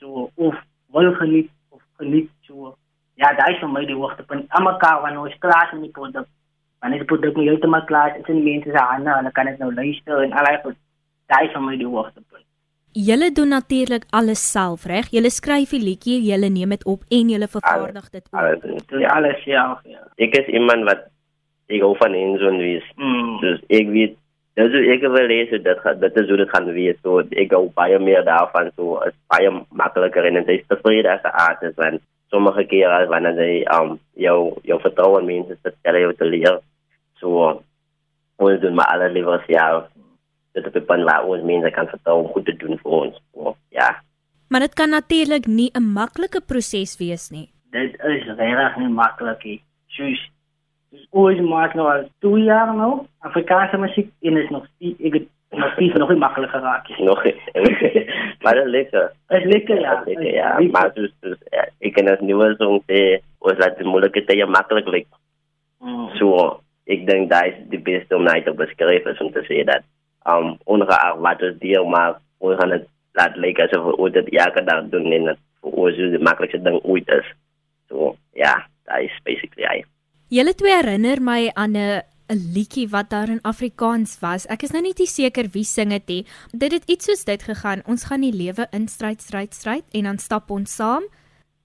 So 0.00 0.30
of 0.34 0.54
wil 0.94 1.12
geniet 1.20 1.50
of 1.70 1.82
geniet 1.98 2.30
so. 2.46 2.76
Ja, 3.14 3.32
daai 3.38 3.54
is 3.54 3.60
vir 3.62 3.70
my 3.70 3.84
die 3.86 3.98
hoogtepunt. 3.98 4.48
Almekaar 4.58 5.02
wanneer 5.02 5.26
ons 5.28 5.36
klaar 5.42 5.68
is 5.68 5.76
met 5.76 5.86
die 5.88 5.94
produk. 5.98 6.26
Wanneer 6.82 7.04
die 7.04 7.10
produk 7.10 7.36
nie 7.38 7.48
heeltemal 7.48 7.84
klaar 7.90 8.14
is, 8.14 8.24
is 8.24 8.30
die 8.30 8.42
mense 8.42 8.70
se 8.74 8.88
hande, 8.90 9.12
hulle 9.18 9.32
kan 9.36 9.46
dit 9.50 9.62
nou 9.62 9.70
luister 9.74 10.24
en 10.24 10.34
al 10.34 10.50
daai 10.50 10.74
daai 11.30 11.44
is 11.46 11.54
vir 11.54 11.64
my 11.64 11.76
die 11.80 11.88
hoogtepunt. 11.88 12.42
Julle 12.94 13.32
doen 13.34 13.50
natuurlik 13.50 14.04
alles 14.14 14.42
self, 14.52 14.84
reg? 14.86 15.08
Julle 15.10 15.30
skryf 15.34 15.72
die 15.74 15.82
liedjie, 15.82 16.20
julle 16.22 16.50
neem 16.50 16.74
dit 16.76 16.84
op 16.86 17.02
en 17.10 17.30
julle 17.32 17.48
vervaardig 17.50 18.10
dit 18.10 18.22
ook. 18.22 18.40
Alles, 18.40 18.60
alles, 18.62 19.08
alles 19.14 19.40
self, 19.42 19.80
ja. 19.90 20.04
Ek 20.22 20.36
is 20.38 20.50
iemand 20.54 20.86
wat 20.86 21.08
ek 21.72 21.82
hou 21.82 21.94
van 21.98 22.14
en 22.14 22.36
so 22.38 22.52
en 22.52 22.60
wees. 22.62 22.86
Mm. 22.94 23.32
Dus 23.42 23.64
ek 23.80 23.90
weet 23.94 24.14
Dus 24.54 24.74
ek 24.94 25.02
wil 25.02 25.26
lees 25.26 25.50
dat 25.62 25.82
dat 26.00 26.16
is 26.16 26.28
hoe 26.28 26.36
dit 26.36 26.50
gaan 26.50 26.70
wees. 26.72 26.98
So 27.02 27.22
ek 27.30 27.54
hou 27.56 27.66
baie 27.74 27.98
meer 27.98 28.22
daarvan 28.26 28.70
so 28.76 29.00
is 29.02 29.14
baie 29.32 29.50
makliker 29.70 30.26
en 30.28 30.38
dit 30.38 30.60
is 30.60 30.66
tevrede 30.70 31.10
as 31.10 31.24
'n 31.26 31.34
artist 31.48 31.76
want 31.76 32.02
sommige 32.30 32.64
kere 32.70 33.06
wanneer 33.10 33.34
jy 33.38 33.66
um 33.78 33.98
jou 34.14 34.54
jou 34.62 34.78
vertroue 34.80 35.20
in 35.20 35.26
mense 35.26 35.58
stel 35.58 35.98
jy 35.98 36.12
te 36.14 36.24
leer. 36.24 36.60
So 37.18 37.62
ons 38.36 38.60
doen 38.60 38.74
maar 38.74 38.94
alle 38.94 39.10
liewer 39.10 39.42
self 39.46 39.90
dit 40.54 40.66
op 40.66 40.74
'n 40.74 40.84
punt 40.84 41.04
waar 41.04 41.24
ons 41.24 41.42
mense 41.42 41.70
kan 41.70 41.86
vertrou 41.86 42.22
om 42.22 42.32
goed 42.32 42.44
te 42.44 42.56
doen 42.56 42.78
vir 42.78 42.90
ons. 42.90 43.20
Oh, 43.32 43.54
ja. 43.68 44.02
Maar 44.48 44.60
dit 44.60 44.74
kan 44.74 44.90
natuurlik 44.90 45.46
nie 45.46 45.70
'n 45.74 45.92
maklike 45.92 46.40
proses 46.40 46.96
wees 46.96 47.30
nie. 47.30 47.50
Dit 47.70 47.92
is 47.94 48.24
regtig 48.38 48.76
nie 48.76 48.88
maklik 48.88 49.44
nie. 49.44 49.62
Soos 49.86 50.30
soos 50.94 51.06
ooit 51.10 51.40
maar 51.42 51.74
nou 51.74 51.86
al 51.90 52.08
2 52.24 52.42
jaar 52.44 52.74
nou, 52.76 53.06
Afrikaanse 53.18 53.78
musiek 53.78 54.10
en 54.22 54.36
is 54.36 54.50
nog 54.50 54.66
steeds 54.74 55.00
ek 55.00 55.18
het 55.20 55.28
nog 55.54 55.72
steeds 55.72 55.94
nog 55.94 56.08
nie 56.08 56.18
maklik 56.18 56.50
geraak 56.50 56.88
nie. 56.88 57.04
Nog 57.06 57.24
nie. 57.24 57.34
maar 58.42 58.54
dit 58.54 58.66
lekker. 58.66 59.12
Dit 59.26 59.38
is 59.38 59.52
lekker 59.52 59.80
ja. 59.80 60.02
Lekker, 60.06 60.34
ja. 60.34 60.48
Lekker. 60.58 60.70
Maar 60.70 60.90
soos, 60.94 61.12
soos 61.20 61.38
ja, 61.50 61.66
ek 61.78 61.94
kan 61.94 62.10
as 62.10 62.20
nuwe 62.20 62.54
song 62.58 62.80
sê, 62.90 63.20
ons 63.44 63.60
laat 63.60 63.78
die 63.78 63.88
moeilike 63.88 64.24
tye 64.26 64.46
maklik 64.50 64.90
lyk. 64.90 65.08
Mm. 65.84 66.08
So 66.18 66.58
ek 66.90 67.06
dink 67.08 67.30
daai 67.30 67.52
is 67.52 67.60
die 67.72 67.80
beste 67.80 68.16
om 68.16 68.26
net 68.26 68.48
op 68.50 68.58
beskryf 68.60 69.06
is 69.12 69.22
om 69.24 69.32
te 69.32 69.44
sê 69.48 69.62
dat 69.68 69.86
um 70.28 70.54
ongeag 70.70 71.20
wat 71.24 71.42
ons 71.44 71.56
deel 71.62 71.86
maar 71.88 72.18
ons 72.44 72.58
gaan 72.60 72.74
dit 72.74 72.86
laat 73.16 73.36
lyk 73.40 73.60
asof 73.64 73.92
ons 73.94 74.12
dit 74.12 74.30
elke 74.36 74.64
dag 74.66 74.84
doen 74.92 75.10
en 75.12 75.32
dit 75.32 75.42
vir 75.64 75.80
ons 75.86 76.04
is 76.06 76.12
die 76.12 76.24
maklikste 76.28 76.60
ding 76.64 76.80
ooit 76.82 77.08
is. 77.20 77.26
So 77.88 78.14
ja, 78.36 78.56
dat 78.88 79.06
is 79.06 79.18
basically 79.24 79.68
hy. 79.68 79.82
Julle 80.34 80.50
twee 80.58 80.72
herinner 80.74 81.20
my 81.22 81.50
aan 81.54 81.76
'n 81.76 82.02
'n 82.32 82.40
liedjie 82.54 82.88
wat 82.88 83.10
daar 83.10 83.28
in 83.28 83.42
Afrikaans 83.42 84.18
was. 84.20 84.46
Ek 84.46 84.62
is 84.62 84.72
nou 84.72 84.82
nie 84.82 85.06
seker 85.06 85.46
wie 85.52 85.64
sing 85.64 85.90
dit 85.90 86.06
nie. 86.06 86.26
Dit 86.50 86.72
het 86.72 86.84
iets 86.90 87.04
soos 87.04 87.24
dit 87.24 87.42
gegaan. 87.42 87.82
Ons 87.86 88.04
gaan 88.04 88.20
die 88.20 88.32
lewe 88.32 88.66
in 88.72 88.88
stryd 88.88 89.20
stryd 89.22 89.54
stryd 89.54 89.84
en 89.92 90.02
dan 90.02 90.18
stap 90.18 90.50
ons 90.50 90.74
saam. 90.74 91.04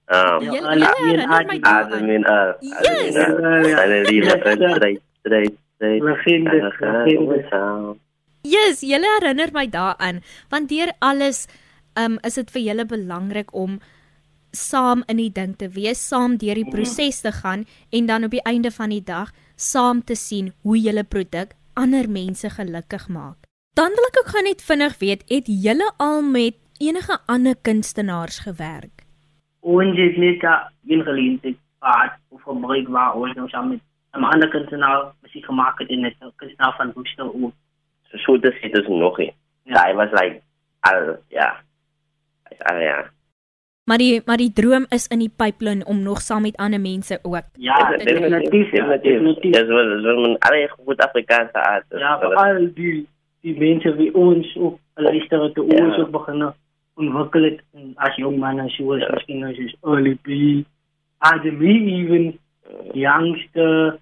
Uh, 0.06 0.38
yes. 0.40 0.62
I 0.62 2.02
mean, 2.02 2.24
uh, 2.24 2.52
I 3.80 4.02
leave 4.06 4.26
it 4.26 4.40
straight 4.40 5.02
straight 5.24 5.56
straight. 5.76 6.02
Legende. 6.02 6.72
Legende. 7.26 7.96
Yes, 8.42 8.80
julle 8.80 9.06
herinner 9.18 9.50
my 9.52 9.66
daaraan, 9.66 10.22
want 10.48 10.68
deur 10.68 10.92
alles 10.98 11.46
um 11.96 12.18
is 12.22 12.34
dit 12.34 12.50
vir 12.50 12.62
julle 12.62 12.86
belangrik 12.86 13.54
om 13.54 13.80
saam 14.52 15.02
in 15.06 15.16
die 15.16 15.32
ding 15.32 15.56
te 15.56 15.68
wees, 15.68 16.00
saam 16.08 16.36
deur 16.36 16.54
die 16.54 16.68
proses 16.70 17.20
te 17.20 17.32
gaan 17.32 17.66
en 17.90 18.06
dan 18.06 18.24
op 18.24 18.30
die 18.30 18.42
einde 18.42 18.70
van 18.70 18.90
die 18.90 19.04
dag 19.04 19.32
saam 19.56 20.04
te 20.04 20.14
sien 20.14 20.52
hoe 20.62 20.78
julle 20.78 21.04
produk 21.04 21.54
ander 21.74 22.08
mense 22.10 22.50
gelukkig 22.50 23.08
maak. 23.08 23.36
Dan 23.74 23.94
wil 23.96 24.08
ek 24.08 24.18
ook 24.20 24.32
gaan 24.34 24.48
net 24.48 24.62
vinnig 24.62 24.98
weet, 24.98 25.22
het 25.30 25.46
julle 25.46 25.92
al 25.98 26.22
met 26.22 26.56
enige 26.80 27.18
ander 27.26 27.54
kunstenaars 27.62 28.40
gewerk? 28.46 29.04
Ons 29.60 29.96
het 29.98 30.16
net 30.16 30.44
in 30.86 31.02
geleentheid 31.02 31.56
gehad 31.80 32.18
of 32.28 32.42
gebruik 32.42 32.88
waar 32.88 33.14
ons 33.14 33.34
nou 33.36 33.48
saam 33.48 33.68
met 33.68 33.80
'n 34.14 34.24
ander 34.24 34.48
kunstenaar 34.48 35.12
musiek 35.22 35.44
gemaak 35.44 35.78
het 35.78 35.88
en 35.88 36.02
dit 36.02 36.16
'n 36.20 36.32
kunstenaar 36.36 36.74
van 36.76 36.92
Woester 36.92 37.24
ook 37.24 37.52
so 38.10 38.16
so 38.18 38.38
dit 38.38 38.60
het 38.60 38.78
is 38.78 38.86
nog 38.86 39.18
nie. 39.18 39.32
Ja, 39.64 39.84
hy 39.86 39.94
was 39.94 40.10
like 40.10 40.42
al 40.80 41.16
ja. 41.28 41.60
Al 42.58 42.78
ja. 42.78 43.10
Maar 43.90 43.98
die 43.98 44.22
maar 44.24 44.38
die 44.38 44.52
droom 44.54 44.84
is 44.94 45.06
in 45.10 45.18
die 45.18 45.32
pipeline 45.36 45.84
om 45.84 46.02
nog 46.02 46.20
saam 46.22 46.44
met 46.46 46.56
ander 46.56 46.80
mense 46.80 47.18
ook. 47.22 47.46
Ja, 47.58 47.96
definitief, 47.96 48.70
definitief. 48.70 49.52
Dis 49.52 49.66
wel, 49.66 49.88
dis 49.94 50.02
wel 50.02 50.28
'n 50.30 50.36
alle 50.38 50.68
goed 50.68 51.02
Afrikaanse 51.02 51.58
aard. 51.58 51.84
Ja, 51.88 52.14
al 52.14 52.70
die 52.74 53.06
die 53.40 53.58
mense 53.58 53.94
wie 53.96 54.14
ons 54.14 54.56
ook 54.56 54.78
luister 54.94 55.52
te 55.52 55.62
ons 55.62 55.98
ook 55.98 56.10
begin 56.10 56.52
ontwikkel 56.94 57.42
het 57.42 57.60
as 57.96 58.16
jong 58.16 58.38
man 58.38 58.60
as 58.60 58.76
jy 58.76 58.84
was 58.84 59.08
miskien 59.10 59.44
as 59.44 59.56
jy 59.56 59.74
early 59.82 60.18
be 60.22 60.64
Ademi 61.18 61.74
even 61.96 62.38
youngster 62.92 63.98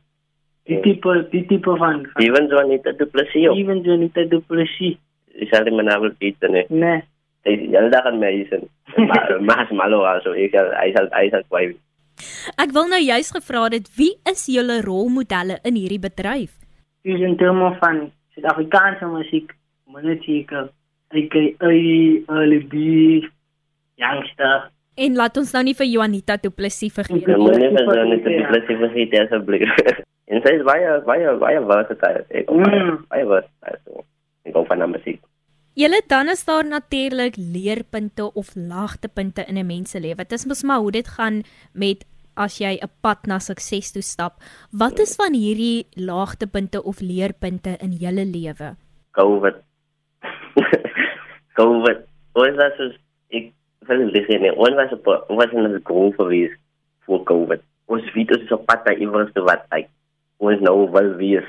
Die 0.69 0.81
tipe 0.85 1.13
die 1.31 1.47
tipe 1.49 1.77
van 1.77 2.07
Even 2.15 2.49
so 2.49 2.61
niet 2.69 2.83
te 2.83 3.09
plezier. 3.11 3.53
Even 3.57 3.85
so 3.85 3.97
niet 3.97 4.15
te 4.15 4.43
plezier. 4.47 4.97
Is 5.33 5.51
al 5.51 5.65
die 5.65 5.73
manabel 5.73 6.13
eten 6.19 6.51
nee. 6.53 6.67
Nee. 6.69 7.03
Jy 7.47 7.85
dag 7.93 8.07
aan 8.07 8.19
my 8.19 8.33
is. 8.43 8.65
Maar 8.97 9.37
maar 9.41 9.69
malo 9.75 10.03
also 10.09 10.33
ek 10.33 10.57
hy 10.57 10.89
sal 10.97 11.11
hy 11.15 11.29
sal 11.31 11.45
kwai. 11.49 11.77
Ek 12.59 12.73
wil 12.75 12.89
nou 12.91 13.01
juist 13.01 13.37
gevra 13.37 13.69
het 13.71 13.91
wie 13.97 14.15
is 14.31 14.47
julle 14.51 14.81
rolmodelle 14.83 15.61
in 15.65 15.79
hierdie 15.79 16.03
bedryf? 16.03 16.57
Dis 17.07 17.23
in 17.23 17.37
terme 17.39 17.71
van 17.79 18.09
Suid-Afrikaanse 18.35 19.07
musiek, 19.07 19.53
moneteker, 19.87 20.69
ek 21.15 21.37
ai 21.63 22.25
alibi 22.27 23.23
youngster 23.99 24.69
En 24.99 25.15
laat 25.15 25.37
ons 25.39 25.51
nou 25.55 25.63
nie 25.63 25.77
vir 25.79 25.87
Juanita 25.87 26.37
Du 26.43 26.51
Plessis 26.51 26.91
vergeet 26.91 27.23
nie. 27.23 27.39
Moenie 27.39 27.71
vir 27.71 27.87
Juanita 27.87 28.33
Du 28.35 28.47
Plessis 28.51 28.81
vergeet 28.83 29.19
asseblief. 29.25 29.75
En 30.29 30.43
sy 30.45 30.51
is 30.59 30.65
baie 30.67 30.97
baie 31.07 31.31
baie 31.41 31.61
versatile. 31.65 32.27
Ek 32.37 32.51
baie 32.53 33.23
versatile. 33.31 33.79
So. 33.87 34.03
Ek 34.45 34.53
gou 34.53 34.65
van 34.69 34.85
musiek. 34.93 35.23
Julle 35.79 36.01
dan 36.11 36.27
is 36.27 36.41
daar 36.45 36.67
natuurlik 36.67 37.37
leerpunte 37.37 38.33
of 38.35 38.49
laagtepunte 38.55 39.45
in 39.47 39.59
'n 39.59 39.67
mens 39.67 39.91
se 39.91 40.01
lewe. 40.01 40.17
Dit 40.17 40.33
is 40.33 40.47
mos 40.47 40.63
maar 40.63 40.79
hoe 40.79 40.91
dit 40.91 41.09
gaan 41.09 41.43
met 41.73 42.07
as 42.35 42.59
jy 42.59 42.79
'n 42.83 42.91
pad 43.01 43.27
na 43.27 43.39
sukses 43.39 43.93
toe 43.93 44.03
stap. 44.03 44.35
Wat 44.71 44.99
is 44.99 45.15
van 45.15 45.33
hierdie 45.33 45.87
laagtepunte 45.95 46.83
of 46.83 47.01
leerpunte 47.01 47.77
in 47.79 47.93
julle 47.93 48.25
lewe? 48.25 48.75
COVID. 49.11 49.55
COVID. 51.61 51.99
Wat 52.33 52.47
is 52.49 52.57
dit 52.57 52.75
so 52.77 52.85
ek 53.31 53.53
wil 53.87 54.11
sê 54.11 54.41
nee, 54.41 54.57
ons 54.57 54.75
was 54.75 54.93
op 54.93 55.05
was 55.29 55.53
in 55.53 55.63
'n 55.63 55.81
groep 55.85 56.15
vir 56.15 56.29
wie 56.29 56.57
voor 57.07 57.23
COVID. 57.23 57.63
Ons 57.87 58.13
weet 58.13 58.31
ons 58.31 58.43
is 58.43 58.53
op 58.53 58.67
pad 58.67 58.85
na 58.85 58.95
iewers 58.95 59.31
wat 59.35 59.63
like 59.71 59.89
ons 60.39 60.61
nou 60.61 60.91
wil 60.91 61.15
wees 61.15 61.47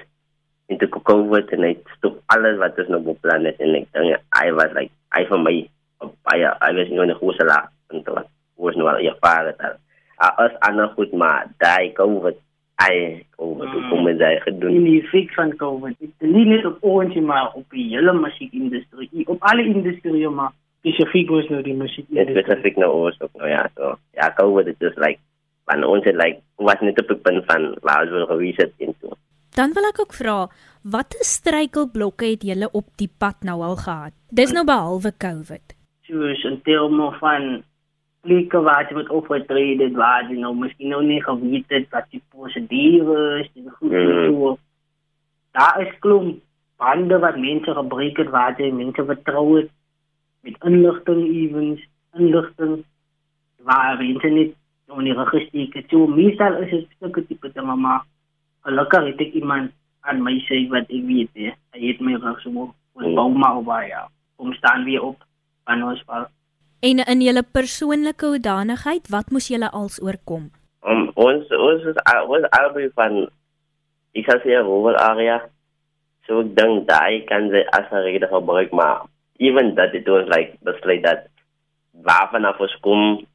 en 0.70 0.78
te 0.78 0.90
COVID 0.90 1.54
en 1.58 1.68
ek 1.72 1.94
stop 1.98 2.20
alles 2.34 2.60
wat 2.62 2.78
ons 2.82 2.92
nou 2.94 3.02
beplan 3.06 3.48
het 3.50 3.62
en 3.64 3.78
ek 3.82 3.88
dink 3.98 4.28
hy 4.38 4.48
was 4.58 4.76
like 4.78 4.94
hy 5.16 5.24
vir 5.32 5.42
my 5.46 5.56
baie 6.30 6.52
hy 6.66 6.74
was 6.78 6.92
nie 6.92 7.02
'n 7.06 7.18
groot 7.22 7.42
laag 7.52 7.72
en 7.94 8.04
toe 8.04 8.24
was 8.58 8.76
nou 8.76 8.90
al 8.90 9.02
ervare 9.02 9.56
het 9.58 9.80
as 10.20 10.54
ander 10.68 10.90
goed 10.96 11.14
maar 11.14 11.48
daai 11.58 11.94
COVID 11.94 12.38
hy 12.80 12.96
kom 13.36 13.58
met 13.60 13.76
kom 13.90 14.04
met 14.08 14.22
jy 14.24 14.36
gedoen? 14.46 14.76
In 14.80 14.86
die 14.88 15.00
effect 15.02 15.34
van 15.36 15.52
COVID. 15.60 15.98
Dit 16.00 16.32
nie 16.32 16.46
net 16.48 16.66
op 16.68 16.84
ons 16.88 17.16
maar 17.28 17.52
op 17.60 17.66
die 17.76 17.90
hele 17.92 18.14
musiekindustrie, 18.16 19.26
op 19.28 19.44
alle 19.52 19.66
industrieë 19.68 20.32
maar 20.32 20.54
spesifiek 20.80 21.32
was 21.34 21.50
nou 21.52 21.62
die 21.66 21.76
musiek. 21.76 22.08
Ja, 22.16 22.24
spesifiek 22.30 22.80
nou 22.80 22.92
ons 23.08 23.20
ook 23.22 23.34
nou 23.42 23.50
ja, 23.52 23.66
so. 23.76 23.98
Ja, 24.16 24.32
COVID 24.38 24.72
is 24.72 24.80
just 24.80 25.00
like 25.04 25.20
van 25.70 25.84
ons 25.84 26.08
het 26.08 26.16
like 26.16 26.40
was 26.56 26.80
net 26.82 27.00
op 27.02 27.12
die 27.12 27.20
punt 27.26 27.44
van 27.52 27.74
waar 27.84 28.06
ons 28.06 28.16
wil 28.16 28.30
gewees 28.32 28.62
het 28.64 28.74
in 28.78 28.96
toe. 29.02 29.12
Dan 29.60 29.74
wil 29.76 29.90
ek 29.90 29.98
ook 30.00 30.14
vra, 30.16 30.36
watter 30.88 31.26
struikelblokke 31.28 32.30
het 32.30 32.44
julle 32.48 32.70
op 32.80 32.86
die 33.02 33.10
pad 33.22 33.44
nou 33.44 33.58
al 33.68 33.76
gehad? 33.76 34.14
Dis 34.32 34.54
nou 34.56 34.62
behalwe 34.64 35.10
COVID. 35.20 35.74
Soos 36.08 36.44
in 36.48 36.62
terme 36.64 37.10
van 37.20 37.48
plekke 38.24 38.62
waar 38.64 38.86
jy 38.88 38.96
moet 38.96 39.10
opgetree, 39.18 39.90
waar 39.98 40.30
jy 40.30 40.38
nou 40.40 40.54
miskien 40.56 40.94
nou 40.94 41.02
nie 41.04 41.20
geweet 41.26 41.76
het 41.76 41.90
wat 41.92 42.08
die 42.16 42.22
prosedure 42.32 43.18
is, 43.42 43.50
die 43.58 43.66
goed 43.68 43.92
mm. 43.92 44.22
so. 44.30 44.54
Daar 45.60 45.82
is 45.84 45.92
klomp 46.06 46.38
bande 46.80 47.20
wat 47.20 47.36
mense 47.44 47.76
gebruik 47.76 48.22
het 48.24 48.32
waar 48.32 48.56
jy 48.56 48.70
mense 48.72 49.06
vertrou 49.12 49.44
het 49.58 49.74
met 50.48 50.56
inligting 50.72 51.26
evens, 51.26 51.84
inligting 52.16 52.78
waar 53.68 54.00
mense 54.00 54.32
net 54.38 54.56
nou 54.88 55.04
nie 55.04 55.18
registreer 55.20 55.76
het. 55.76 55.92
So 55.92 56.08
meestal 56.08 56.62
is 56.64 56.72
dit 56.78 56.88
sulke 57.02 57.26
tipe 57.28 57.52
dinge 57.52 57.76
maar 57.76 58.08
gelukkig 58.68 59.06
het 59.12 59.22
ek 59.28 59.38
iemand 59.42 59.72
aan 60.08 60.24
my 60.24 60.36
sê 60.48 60.62
wat 60.74 60.90
ek 60.90 61.06
weet 61.08 61.32
hè. 61.36 61.54
Hy 61.76 61.82
het 61.86 62.02
my 62.02 62.18
reg 62.20 62.42
so 62.44 62.54
op 62.66 62.76
mm. 63.00 63.16
bou 63.16 63.30
maar 63.34 63.62
baie 63.64 63.90
ja. 63.92 64.08
Om 64.40 64.54
staan 64.54 64.86
weer 64.88 65.04
op 65.04 65.24
aan 65.70 65.84
ons 65.84 66.04
val. 66.08 66.28
En 66.80 67.04
in 67.04 67.22
julle 67.22 67.44
persoonlike 67.44 68.26
hoedanigheid, 68.26 69.10
wat 69.12 69.32
moes 69.36 69.50
julle 69.52 69.68
als 69.76 70.00
oorkom? 70.02 70.48
Um, 70.88 71.10
ons 71.20 71.50
ons 71.52 71.88
is 71.92 71.98
was 72.32 72.46
albei 72.56 72.88
van 72.96 73.26
ek 74.16 74.30
sal 74.30 74.40
sê 74.46 74.62
rural 74.64 75.00
area. 75.04 75.42
So 76.28 76.46
ek 76.46 76.54
dink 76.56 76.88
daai 76.88 77.26
kan 77.28 77.52
jy 77.52 77.66
as 77.76 77.92
'n 77.92 78.06
rede 78.08 78.28
gebruik 78.32 78.72
maar 78.72 79.08
even 79.40 79.76
that 79.76 79.94
it 79.96 80.08
was 80.08 80.28
like 80.36 80.56
besluit 80.64 81.04
dat 81.04 81.28
waarvan 82.04 82.46
af 82.46 82.60
ons 82.60 82.76
kom 82.82 83.26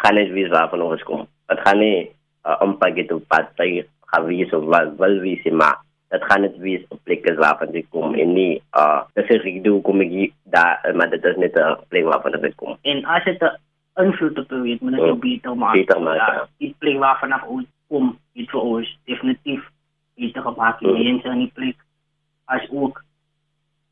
gaan 0.00 0.14
net 0.14 0.32
wees 0.32 0.48
waarvan 0.48 0.82
ons 0.82 1.02
kom. 1.02 1.26
Dit 1.48 1.60
gaan 1.64 1.78
nie 1.78 2.10
uh, 2.46 2.56
impact 2.64 2.96
het 2.96 3.12
op 3.12 3.24
wat 3.28 3.52
jy 4.16 4.22
gaan 4.22 4.26
wees 4.26 4.52
of 4.52 4.64
wat 4.64 4.96
wil 4.96 5.20
wees 5.20 5.44
maar 5.52 5.76
dat 6.08 6.24
gaan 6.24 6.40
net 6.40 6.56
wees 6.58 6.84
op 6.88 7.00
plekke 7.04 7.34
waarvan 7.34 7.72
jy 7.72 7.84
kom 7.90 8.14
en 8.14 8.32
nie 8.34 8.62
uh 8.78 9.02
dis 9.14 9.30
ek 9.30 9.62
doen 9.64 9.82
kom 9.82 10.00
ek 10.00 10.32
daar 10.44 10.94
maar 10.94 11.10
dit 11.10 11.24
is 11.24 11.36
net 11.36 11.56
'n 11.56 11.76
plek 11.88 12.04
waarvan 12.04 12.38
jy 12.40 12.52
kom. 12.56 12.76
En 12.82 13.04
as 13.04 13.24
dit 13.24 13.42
'n 13.42 13.58
invloed 13.96 14.38
op 14.38 14.50
weet 14.50 14.80
moet 14.80 14.94
jy 14.94 15.18
beter 15.18 15.56
maak. 15.56 15.72
Beter 15.72 16.00
maak. 16.00 16.16
Ja, 16.16 16.48
die 16.58 16.74
plek 16.78 16.98
waarvan 16.98 17.30
jy 17.30 17.66
kom, 17.88 18.18
dit 18.32 18.50
vir 18.50 18.60
ons 18.60 18.98
definitief 19.04 19.62
beter 20.14 20.42
gemaak 20.42 20.80
mm. 20.80 20.94
en 20.96 21.22
in 21.32 21.38
die 21.38 21.52
plek 21.54 21.76
as 22.44 22.70
ook 22.70 23.04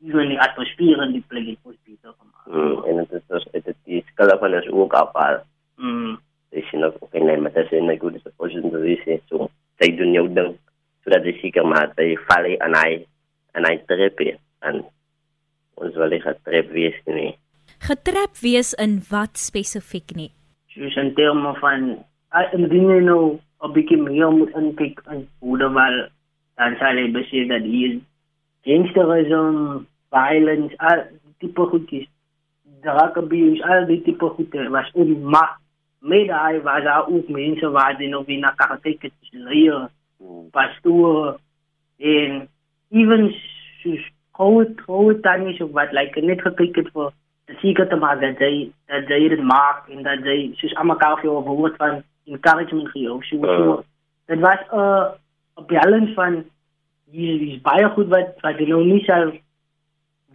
in 0.01 0.29
die 0.29 0.41
atmosfeer 0.41 1.03
in 1.03 1.13
die 1.13 1.25
plek 1.29 1.47
het 1.47 1.59
ons 1.63 1.77
beter 1.85 2.13
gemaak. 2.19 2.47
Mm, 2.47 2.85
en 2.85 2.97
dit 2.97 3.13
is 3.13 3.23
dus 3.29 3.47
dit 3.53 3.67
is 3.67 3.77
die 3.85 4.05
skaal 4.13 4.39
van 4.39 4.55
ons 4.55 4.69
ook 4.69 4.93
afhaal. 4.93 5.43
Mm. 5.77 6.19
Dis 6.51 6.73
nog 6.73 6.95
ook 7.01 7.13
en 7.13 7.43
maar 7.43 7.53
dit 7.53 7.73
is 7.73 7.83
'n 7.83 7.99
goeie 7.99 8.21
supposition 8.21 8.71
to 8.71 8.81
this 8.81 9.21
so. 9.29 9.51
Sy 9.81 9.91
doen 9.99 10.15
jou 10.17 10.29
ding 10.29 10.55
sodat 11.05 11.27
jy 11.29 11.35
seker 11.41 11.67
maak 11.69 11.93
dat 11.99 12.07
jy 12.09 12.17
val 12.29 12.47
en 12.55 12.77
hy 12.79 12.91
en 13.55 13.67
hy 13.69 13.75
trap 13.89 14.21
en 14.25 14.85
ons 15.81 15.97
wil 16.01 16.15
nie 16.15 16.23
getrap 16.23 16.71
wees 16.73 16.97
nie. 17.11 17.35
Getrap 17.85 18.39
wees 18.41 18.73
in 18.81 19.01
wat 19.11 19.37
spesifiek 19.41 20.15
nie? 20.17 20.31
Soos 20.73 20.97
in 21.01 21.13
terme 21.19 21.53
van 21.61 21.91
in 22.57 22.69
dinge 22.71 23.01
nou 23.05 23.37
op 23.65 23.75
bietjie 23.77 23.99
meer 24.01 24.33
moet 24.33 24.55
inkyk 24.59 25.03
in 25.13 25.27
hoe 25.45 25.59
dan 25.61 25.77
wel 25.77 25.99
dan 26.61 26.77
sal 26.81 26.99
jy 26.99 27.11
besef 27.15 27.49
dat 27.51 27.67
hier 27.67 27.99
gangsterism, 28.65 29.85
violence, 30.15 30.77
al 30.79 31.05
die 31.11 31.35
tipe 31.45 31.67
goedjies, 31.73 32.09
drug 32.85 33.19
abuse, 33.21 33.63
al 33.69 33.87
die 33.91 34.01
tipe 34.07 34.31
goedjies 34.37 34.71
was 34.75 34.91
onmaak. 34.95 35.59
Mede 36.05 36.37
hy 36.37 36.61
was 36.65 36.83
daar 36.85 37.07
ook 37.09 37.29
mense 37.33 37.71
waar 37.73 37.97
die 37.97 38.09
nog 38.13 38.27
wie 38.29 38.39
na 38.39 38.53
kyk 38.57 39.07
het, 39.07 39.13
leer 39.33 39.89
pastoor 40.51 41.39
en 41.99 42.49
even 42.91 43.35
soos 43.83 44.05
groot 44.33 44.81
groot 44.81 45.23
tannies 45.23 45.61
of 45.61 45.71
wat 45.71 45.93
like 45.93 46.21
net 46.21 46.43
gekyk 46.43 46.77
het 46.81 46.91
vir 46.95 47.13
die 47.51 47.59
seker 47.61 47.89
te 47.89 47.99
maak 48.01 48.21
dat 48.23 48.41
jy 48.43 48.71
dat 48.93 49.11
jy 49.13 49.29
dit 49.35 49.45
maak 49.51 49.89
en 49.93 50.03
dat 50.07 50.25
jy 50.27 50.39
soos 50.61 50.75
almekaar 50.81 51.21
vir 51.21 51.31
jou 51.31 51.43
woord 51.49 51.77
van 51.83 52.03
encouragement 52.31 52.91
gee 52.95 53.11
of 53.13 53.25
so 53.29 53.41
so 53.43 53.77
dit 54.33 54.41
was 54.47 54.61
'n 54.71 54.81
uh, 54.81 55.05
'n 55.61 55.67
balance 55.73 56.15
van 56.15 56.45
hier 57.11 57.43
is 57.49 57.61
baie 57.63 57.89
goed 57.97 58.09
wat 58.17 58.35
wat 58.47 58.59
jy 58.59 58.69
nou 58.69 58.83
nie 58.85 59.05
sal 59.05 59.31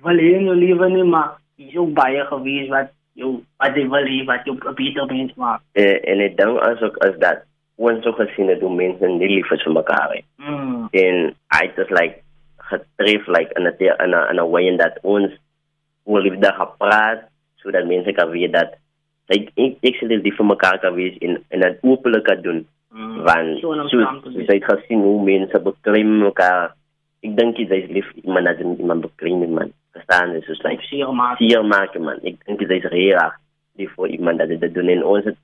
wil 0.05 0.23
hê 0.25 0.31
in 0.39 0.49
jou 0.51 0.55
lewe 0.55 0.89
nie 0.89 1.03
maar 1.03 1.37
is 1.57 1.75
ook 1.75 1.93
baie 1.93 2.25
gewees 2.31 2.69
wat 2.69 2.93
jou 3.13 3.43
wat 3.57 3.75
jy 3.75 3.85
wil 3.89 4.05
hê 4.05 4.25
wat 4.25 4.45
jou 4.45 4.55
'n 4.55 4.75
beter 4.75 5.05
mens 5.05 5.33
maak 5.35 5.61
eh, 5.73 5.99
en 6.03 6.17
dit 6.17 6.37
dan 6.37 6.59
asook 6.59 6.97
as 6.97 7.17
dat 7.19 7.45
ons 7.79 8.05
ook 8.05 8.19
gesien 8.19 8.49
het 8.51 8.61
hoe 8.61 8.75
mense 8.75 9.07
nie 9.07 9.29
lief 9.35 9.51
is 9.51 9.63
vir 9.63 9.73
mekaar 9.73 10.09
nie. 10.13 10.25
Mm. 10.37 10.87
En 10.91 11.15
I 11.61 11.71
just 11.75 11.91
like 11.95 12.23
getref 12.71 13.27
like 13.27 13.53
in 13.55 13.67
'n 13.67 13.75
in 13.79 14.11
'n 14.11 14.29
in 14.31 14.39
'n 14.39 14.51
way 14.51 14.67
in 14.67 14.77
that 14.77 14.99
ons 15.01 15.31
wil 16.05 16.21
lief 16.21 16.37
daar 16.39 16.59
gepraat 16.59 17.21
sodat 17.61 17.87
mense 17.87 18.11
kan 18.11 18.29
weet 18.29 18.53
dat 18.53 18.75
like 19.29 19.51
ek 19.55 19.77
ek 19.81 19.95
sê 19.95 20.07
dit 20.07 20.35
vir 20.37 20.45
mekaar 20.45 20.79
kan 20.79 20.93
wees 20.93 21.15
in 21.17 21.39
in 21.49 21.63
'n 21.63 21.77
openlike 21.81 22.41
doen. 22.41 22.67
Mm. 22.91 23.23
Want 23.23 23.59
so 23.59 23.73
jy 24.33 24.45
het 24.45 24.63
gesien 24.63 25.01
hoe 25.01 25.23
mense 25.23 25.59
beklem 25.59 26.17
mekaar. 26.17 26.75
Ek 27.21 27.35
dink 27.37 27.57
jy 27.57 27.67
is 27.83 27.89
lief 27.89 28.11
iemand 28.23 28.47
as 28.47 28.59
iemand 28.59 29.01
beklem 29.01 29.53
man. 29.53 29.71
Verstaan 29.97 30.33
jy 30.35 30.41
soos 30.45 30.63
like 30.63 30.83
sier 30.89 31.11
maak. 31.13 31.37
Sier 31.37 31.63
maak 31.63 31.95
man. 31.99 32.19
Ek 32.23 32.41
dink 32.45 32.61
jy 32.61 32.79
is 32.79 32.89
reg 32.93 33.37
lief 33.79 33.93
vir 33.95 34.11
iemand 34.15 34.41
dat 34.41 34.51
dit 34.51 34.73
doen 34.75 34.91
en 34.91 35.03
ons 35.03 35.25
het 35.25 35.37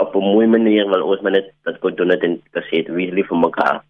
op 0.00 0.14
'n 0.16 0.24
mooi 0.34 0.46
manier 0.46 0.88
wil 0.88 1.06
ons 1.12 1.20
maar 1.20 1.32
net 1.32 1.52
dat 1.64 1.78
kon 1.78 1.94
doen 1.94 2.08
dit 2.08 2.22
en 2.22 2.42
gesê 2.56 2.82
het 2.82 2.88
wie 2.88 3.12
lief 3.12 3.28
vir 3.28 3.38
mekaar. 3.38 3.84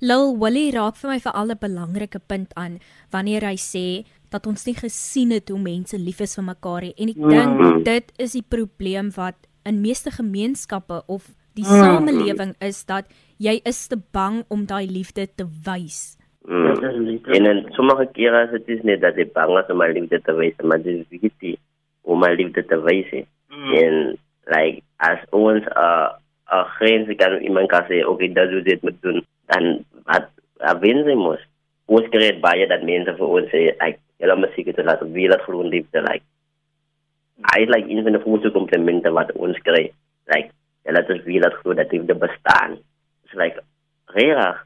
Lil 0.00 0.38
Willie 0.38 0.70
raak 0.70 0.96
vir 0.96 1.10
my 1.10 1.18
vir 1.18 1.32
al 1.32 1.50
'n 1.50 1.58
belangrike 1.60 2.20
punt 2.26 2.54
aan 2.54 2.78
wanneer 3.10 3.42
hy 3.42 3.56
sê 3.56 4.06
dat 4.30 4.46
ons 4.46 4.66
nie 4.66 4.74
gesien 4.74 5.30
het 5.30 5.48
hoe 5.48 5.58
mense 5.58 5.98
lief 5.98 6.20
is 6.20 6.34
vir 6.34 6.44
mekaar 6.44 6.82
nie 6.82 6.94
en 6.96 7.08
ek 7.08 7.16
mm. 7.16 7.30
dink 7.30 7.84
dit 7.84 8.12
is 8.18 8.32
die 8.32 8.48
probleem 8.48 9.10
wat 9.16 9.36
in 9.64 9.80
meeste 9.80 10.10
gemeenskappe 10.10 11.02
of 11.06 11.30
die 11.54 11.64
mm. 11.64 11.80
samelewing 11.80 12.54
is 12.60 12.84
dat 12.84 13.04
jy 13.38 13.60
is 13.64 13.86
te 13.86 13.96
bang 13.96 14.44
om 14.48 14.66
daai 14.66 14.86
liefde 14.86 15.26
te 15.36 15.46
wys. 15.64 16.16
Mm. 16.44 16.76
En 17.24 17.46
in 17.46 17.66
sommige 17.72 18.06
kere 18.12 18.48
is 18.52 18.64
dit 18.66 18.82
net 18.84 19.00
dat 19.00 19.16
jy 19.16 19.24
bang 19.32 19.58
is 19.58 19.70
om 19.72 19.80
my 19.80 19.88
liefde 19.92 20.20
te 20.20 20.34
wys, 20.36 20.58
maar 20.62 20.82
dit 20.82 21.00
is 21.00 21.20
wichtig 21.20 21.56
om 22.02 22.20
my 22.20 22.34
liefde 22.36 22.64
te 22.68 22.80
wys. 22.84 23.08
Mm. 23.48 23.72
En 23.80 23.94
like 24.52 24.82
as 25.00 25.24
ons 25.32 25.64
uh, 25.72 26.12
'n 26.52 26.64
grens 26.76 27.08
kan 27.16 27.40
iemand 27.40 27.68
kan 27.68 27.84
sê 27.88 28.04
okay 28.04 28.28
dat 28.32 28.50
jy 28.52 28.62
dit 28.62 28.82
moet 28.82 28.98
doen 29.02 29.24
dan 29.52 29.84
wat 30.04 30.28
wen 30.80 31.04
jy 31.08 31.16
mos 31.16 31.40
ons 31.86 32.08
kry 32.12 32.30
baie 32.40 32.66
dat 32.68 32.84
mense 32.84 33.16
vir 33.18 33.28
ons 33.38 33.48
sê 33.52 33.62
like 33.80 33.98
julle 34.20 34.36
moet 34.36 34.52
seker 34.56 34.84
dat 34.84 35.02
wie 35.16 35.28
laat 35.28 35.46
gewoon 35.48 35.72
liefde 35.72 36.00
like 36.08 36.24
I 37.56 37.64
like 37.66 37.88
in 37.88 38.04
the 38.04 38.20
food 38.20 38.44
complement 38.52 39.08
wat 39.18 39.32
ons 39.32 39.58
kry 39.64 39.90
like 40.32 40.50
julle 40.84 41.02
het 41.08 41.24
wie 41.24 41.40
laat 41.40 41.56
glo 41.60 41.74
dat 41.74 41.92
liefde 41.92 42.14
bestaan 42.14 42.78
so 43.30 43.40
like 43.40 43.60
reg 44.16 44.64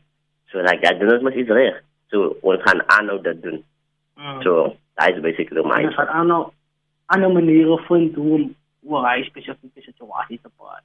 so 0.52 0.62
like 0.64 0.84
dat 0.84 1.00
doen 1.00 1.14
ons 1.16 1.26
mos 1.26 1.40
iets 1.40 1.56
reg 1.60 1.82
so 2.12 2.36
ons 2.42 2.62
gaan 2.66 2.84
aanhou 2.98 3.18
dat 3.22 3.42
doen 3.42 3.58
mm. 4.16 4.42
so 4.42 4.76
that 4.96 5.14
is 5.14 5.22
basically 5.22 5.64
my 5.64 5.82
ons 5.84 5.98
gaan 5.98 6.14
aanhou 6.20 6.42
aanhou 7.08 7.32
maniere 7.32 7.76
vind 7.88 8.16
hoe 8.16 8.46
oor 8.88 9.04
hy 9.08 9.22
spesifieke 9.26 9.82
situasie 9.84 10.38
te 10.40 10.50
praat. 10.56 10.84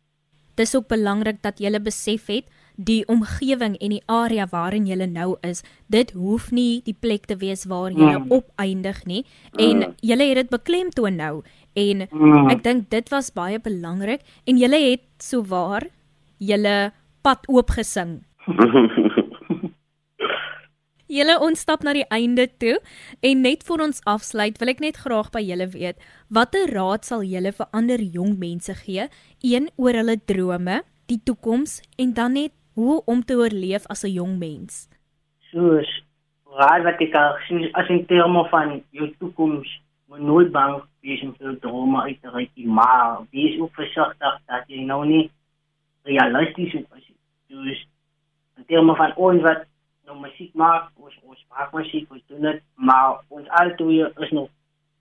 Dis 0.60 0.76
ook 0.78 0.88
belangrik 0.92 1.42
dat 1.42 1.62
jy 1.62 1.72
besef 1.82 2.28
het 2.30 2.50
die 2.76 3.04
omgewing 3.10 3.76
en 3.78 3.94
die 3.94 4.02
area 4.10 4.48
waarin 4.50 4.88
jy 4.90 4.98
nou 5.06 5.36
is, 5.46 5.62
dit 5.88 6.10
hoef 6.18 6.50
nie 6.52 6.82
die 6.86 6.96
plek 6.98 7.28
te 7.30 7.38
wees 7.38 7.68
waar 7.70 7.94
jy 7.94 8.16
mm. 8.18 8.32
opeindig 8.34 9.04
nie 9.06 9.24
en 9.58 9.84
mm. 9.84 9.96
jy 10.02 10.18
het 10.18 10.42
dit 10.42 10.50
beklemtoon 10.50 11.18
nou 11.22 11.36
en 11.78 12.06
mm. 12.10 12.50
ek 12.54 12.64
dink 12.66 12.90
dit 12.90 13.14
was 13.14 13.30
baie 13.34 13.62
belangrik 13.62 14.26
en 14.50 14.58
jy 14.58 14.70
het 14.74 15.06
souwaar 15.22 15.90
jy 16.40 16.60
pad 17.24 17.46
oopgesing. 17.48 18.22
Julle 21.14 21.36
ons 21.46 21.60
stap 21.62 21.84
na 21.86 21.92
die 21.94 22.08
einde 22.10 22.48
toe 22.58 22.80
en 23.22 23.44
net 23.46 23.62
voor 23.68 23.84
ons 23.86 24.00
afsluit 24.10 24.56
wil 24.58 24.72
ek 24.72 24.80
net 24.82 24.96
graag 25.04 25.28
by 25.36 25.44
julle 25.46 25.68
weet 25.70 26.00
watter 26.34 26.72
raad 26.74 27.06
sal 27.06 27.22
julle 27.22 27.52
vir 27.54 27.68
ander 27.80 28.02
jong 28.02 28.32
mense 28.42 28.74
gee 28.80 29.04
een 29.46 29.68
oor 29.78 29.94
hulle 30.00 30.16
drome, 30.32 30.80
die 31.12 31.20
toekoms 31.22 31.82
en 32.02 32.16
dan 32.18 32.34
net 32.40 32.54
hoe 32.80 32.96
om 33.06 33.22
te 33.22 33.38
oorleef 33.38 33.86
as 33.94 34.02
'n 34.04 34.14
jong 34.16 34.40
mens. 34.40 34.90
Soos 35.52 35.92
raad 36.58 36.82
wat 36.88 37.02
ek 37.06 37.14
al 37.14 37.38
sien 37.48 37.70
as 37.74 37.90
in 37.90 38.06
terme 38.06 38.44
van 38.50 38.82
jou 38.90 39.08
toekoms, 39.20 39.70
moet 40.10 40.20
nooit 40.20 40.52
bang 40.52 40.82
wees 41.02 41.22
om 41.22 41.36
jou 41.38 41.54
drome 41.60 42.02
uit 42.02 42.22
te 42.22 42.30
reik, 42.30 42.52
maar 42.66 43.22
wees 43.30 43.60
ook 43.60 43.74
versigtig 43.74 44.40
dat 44.48 44.64
jy 44.68 44.82
nou 44.82 45.06
nie 45.06 45.30
realisties 46.04 46.74
is. 46.74 47.06
Soos 47.50 47.86
in 48.58 48.66
terme 48.66 48.96
van 48.96 49.14
ons 49.16 49.42
wat 49.42 49.66
nou 50.08 50.20
musiek 50.20 50.54
maak, 50.54 50.92
ons 51.74 51.82
ons 51.82 51.86
maak 51.86 51.86
musiek, 51.86 52.12
ons 52.12 52.22
doen 52.28 52.42
dit, 52.42 52.62
maar 52.76 53.22
ons 53.30 53.48
altoe 53.50 54.12
is 54.22 54.32
nog 54.32 54.50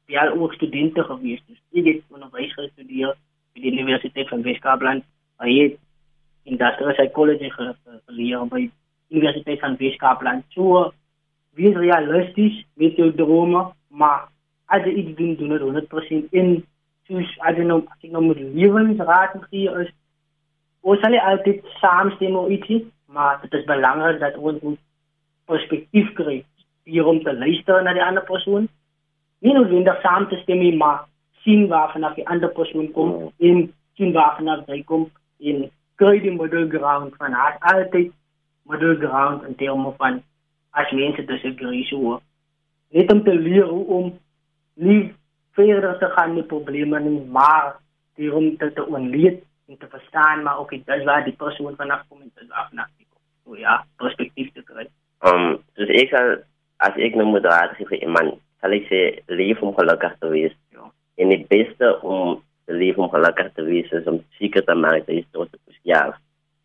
baie 0.08 0.40
ook 0.40 0.54
studente 0.54 1.04
gewees. 1.04 1.40
Dus 1.46 1.61
ek 1.72 1.85
het 1.87 2.02
onderwys 2.11 2.52
gestudeer 2.54 3.14
by 3.54 3.61
die 3.61 3.72
Universiteit 3.72 4.28
van 4.28 4.42
Weskaapland. 4.42 5.04
Hy 5.42 5.52
het 5.58 5.78
industrial 6.44 6.92
psychology 6.96 7.50
geleer 7.50 8.46
by 8.48 8.64
die 8.64 8.70
Universiteit 9.11 9.61
van 9.61 9.76
Weskaapland. 9.76 10.44
So 10.54 10.92
wees 11.56 11.76
realisties 11.76 12.64
met 12.74 12.96
jou 12.96 13.12
drome, 13.12 13.72
maar 13.88 14.28
as 14.72 14.85
jy 14.85 14.94
iets 15.02 15.16
doen, 15.16 15.37
doen 15.37 15.52
dit 15.56 15.88
100% 15.90 16.32
in 16.32 16.64
soos 17.08 17.28
I 17.42 17.52
don't 17.52 17.68
know, 17.68 17.85
ek 18.00 18.11
nou 18.11 18.22
moet 18.24 18.40
lewensraad 18.40 19.37
gee 19.50 19.68
is 19.82 19.90
ons 20.82 21.00
sal 21.02 21.14
altyd 21.18 21.62
saamstem 21.78 22.37
oor 22.37 22.50
ietsie, 22.50 22.87
maar 23.06 23.40
dit 23.42 23.52
is 23.54 23.66
belangrik 23.68 24.18
dat 24.22 24.38
ons 24.40 24.62
moet 24.62 24.80
perspektief 25.46 26.12
kry 26.16 26.40
hier 26.85 27.07
om 27.07 27.23
te 27.23 27.35
luister 27.35 27.83
na 27.83 27.92
die 27.92 28.05
ander 28.05 28.25
persoon. 28.25 28.68
Nie 29.42 29.55
noodwendig 29.55 30.01
saam 30.03 30.29
te 30.29 30.38
stem 30.42 30.59
nie, 30.59 30.77
maar 30.77 31.05
sien 31.42 31.68
waarvan 31.68 32.05
af 32.05 32.14
die 32.14 32.27
ander 32.29 32.51
persoon 32.55 32.90
kom 32.92 33.33
en 33.38 33.62
sien 33.99 34.12
waarvan 34.12 34.49
af 34.49 34.66
hy 34.71 34.83
kom 34.87 35.09
en 35.40 35.64
kry 36.01 36.18
die 36.23 36.35
middle 36.35 36.68
ground 36.71 37.16
van 37.18 37.35
haar 37.38 37.57
altyd 37.73 38.12
middle 38.71 38.97
ground 39.03 39.47
in 39.49 39.57
terme 39.59 39.95
van 39.99 40.21
as 40.71 40.92
mense 40.92 41.25
disagree 41.29 41.85
so. 41.90 42.21
Net 42.92 43.12
om 43.12 43.23
te 43.25 43.35
leer 43.35 43.66
hoe 43.66 43.87
om 43.87 44.12
nie 44.75 45.14
verder 45.57 45.99
te 45.99 46.09
gaan 46.16 46.35
met 46.35 46.47
probleme 46.47 47.01
nie, 47.01 47.21
maar 47.31 47.77
die 48.16 48.33
om 48.35 48.57
te, 48.57 48.73
te 48.73 48.87
onleed 48.87 49.42
en 49.68 49.79
te 49.79 49.88
verstaan, 49.88 50.42
maar 50.42 50.59
ook 50.59 50.71
dit 50.71 50.88
is 50.88 51.05
waar 51.05 51.25
die 51.25 51.37
persoon 51.37 51.77
vanaf 51.77 52.05
kom 52.09 52.21
en 52.21 52.31
dit 52.35 52.45
is 52.45 52.55
vanaf 52.71 52.88
die 52.97 53.07
kom. 53.09 53.21
So 53.45 53.57
ja, 53.57 53.85
perspektief 53.97 54.53
te 54.53 54.62
kry. 54.62 54.88
Um, 55.21 55.62
dus 55.75 55.88
ik 55.88 56.09
zal, 56.09 56.37
als 56.83 56.95
ik 56.97 57.14
nou 57.14 57.29
moet 57.29 57.45
raad 57.45 57.77
geven 57.77 58.03
iemand, 58.03 58.35
zal 58.61 58.71
ik 58.71 58.87
ze 58.87 59.23
leven 59.27 59.66
om 59.66 59.75
gelukkig 59.75 60.16
te 60.18 60.29
wezen. 60.29 60.57
Ja. 60.71 60.92
En 61.14 61.31
het 61.31 61.49
beste 61.49 61.99
om 62.03 62.42
te 62.64 62.73
leven 62.73 63.03
om 63.03 63.09
gelukkig 63.09 63.53
te 63.55 63.62
wezen 63.62 64.01
is 64.01 64.07
om 64.07 64.25
zeker 64.38 64.64
te 64.64 64.75
maken 64.75 65.03
dat 65.07 65.14
je 65.14 65.25
trots 65.31 65.51
op 65.53 65.75
jezelf. 65.83 66.16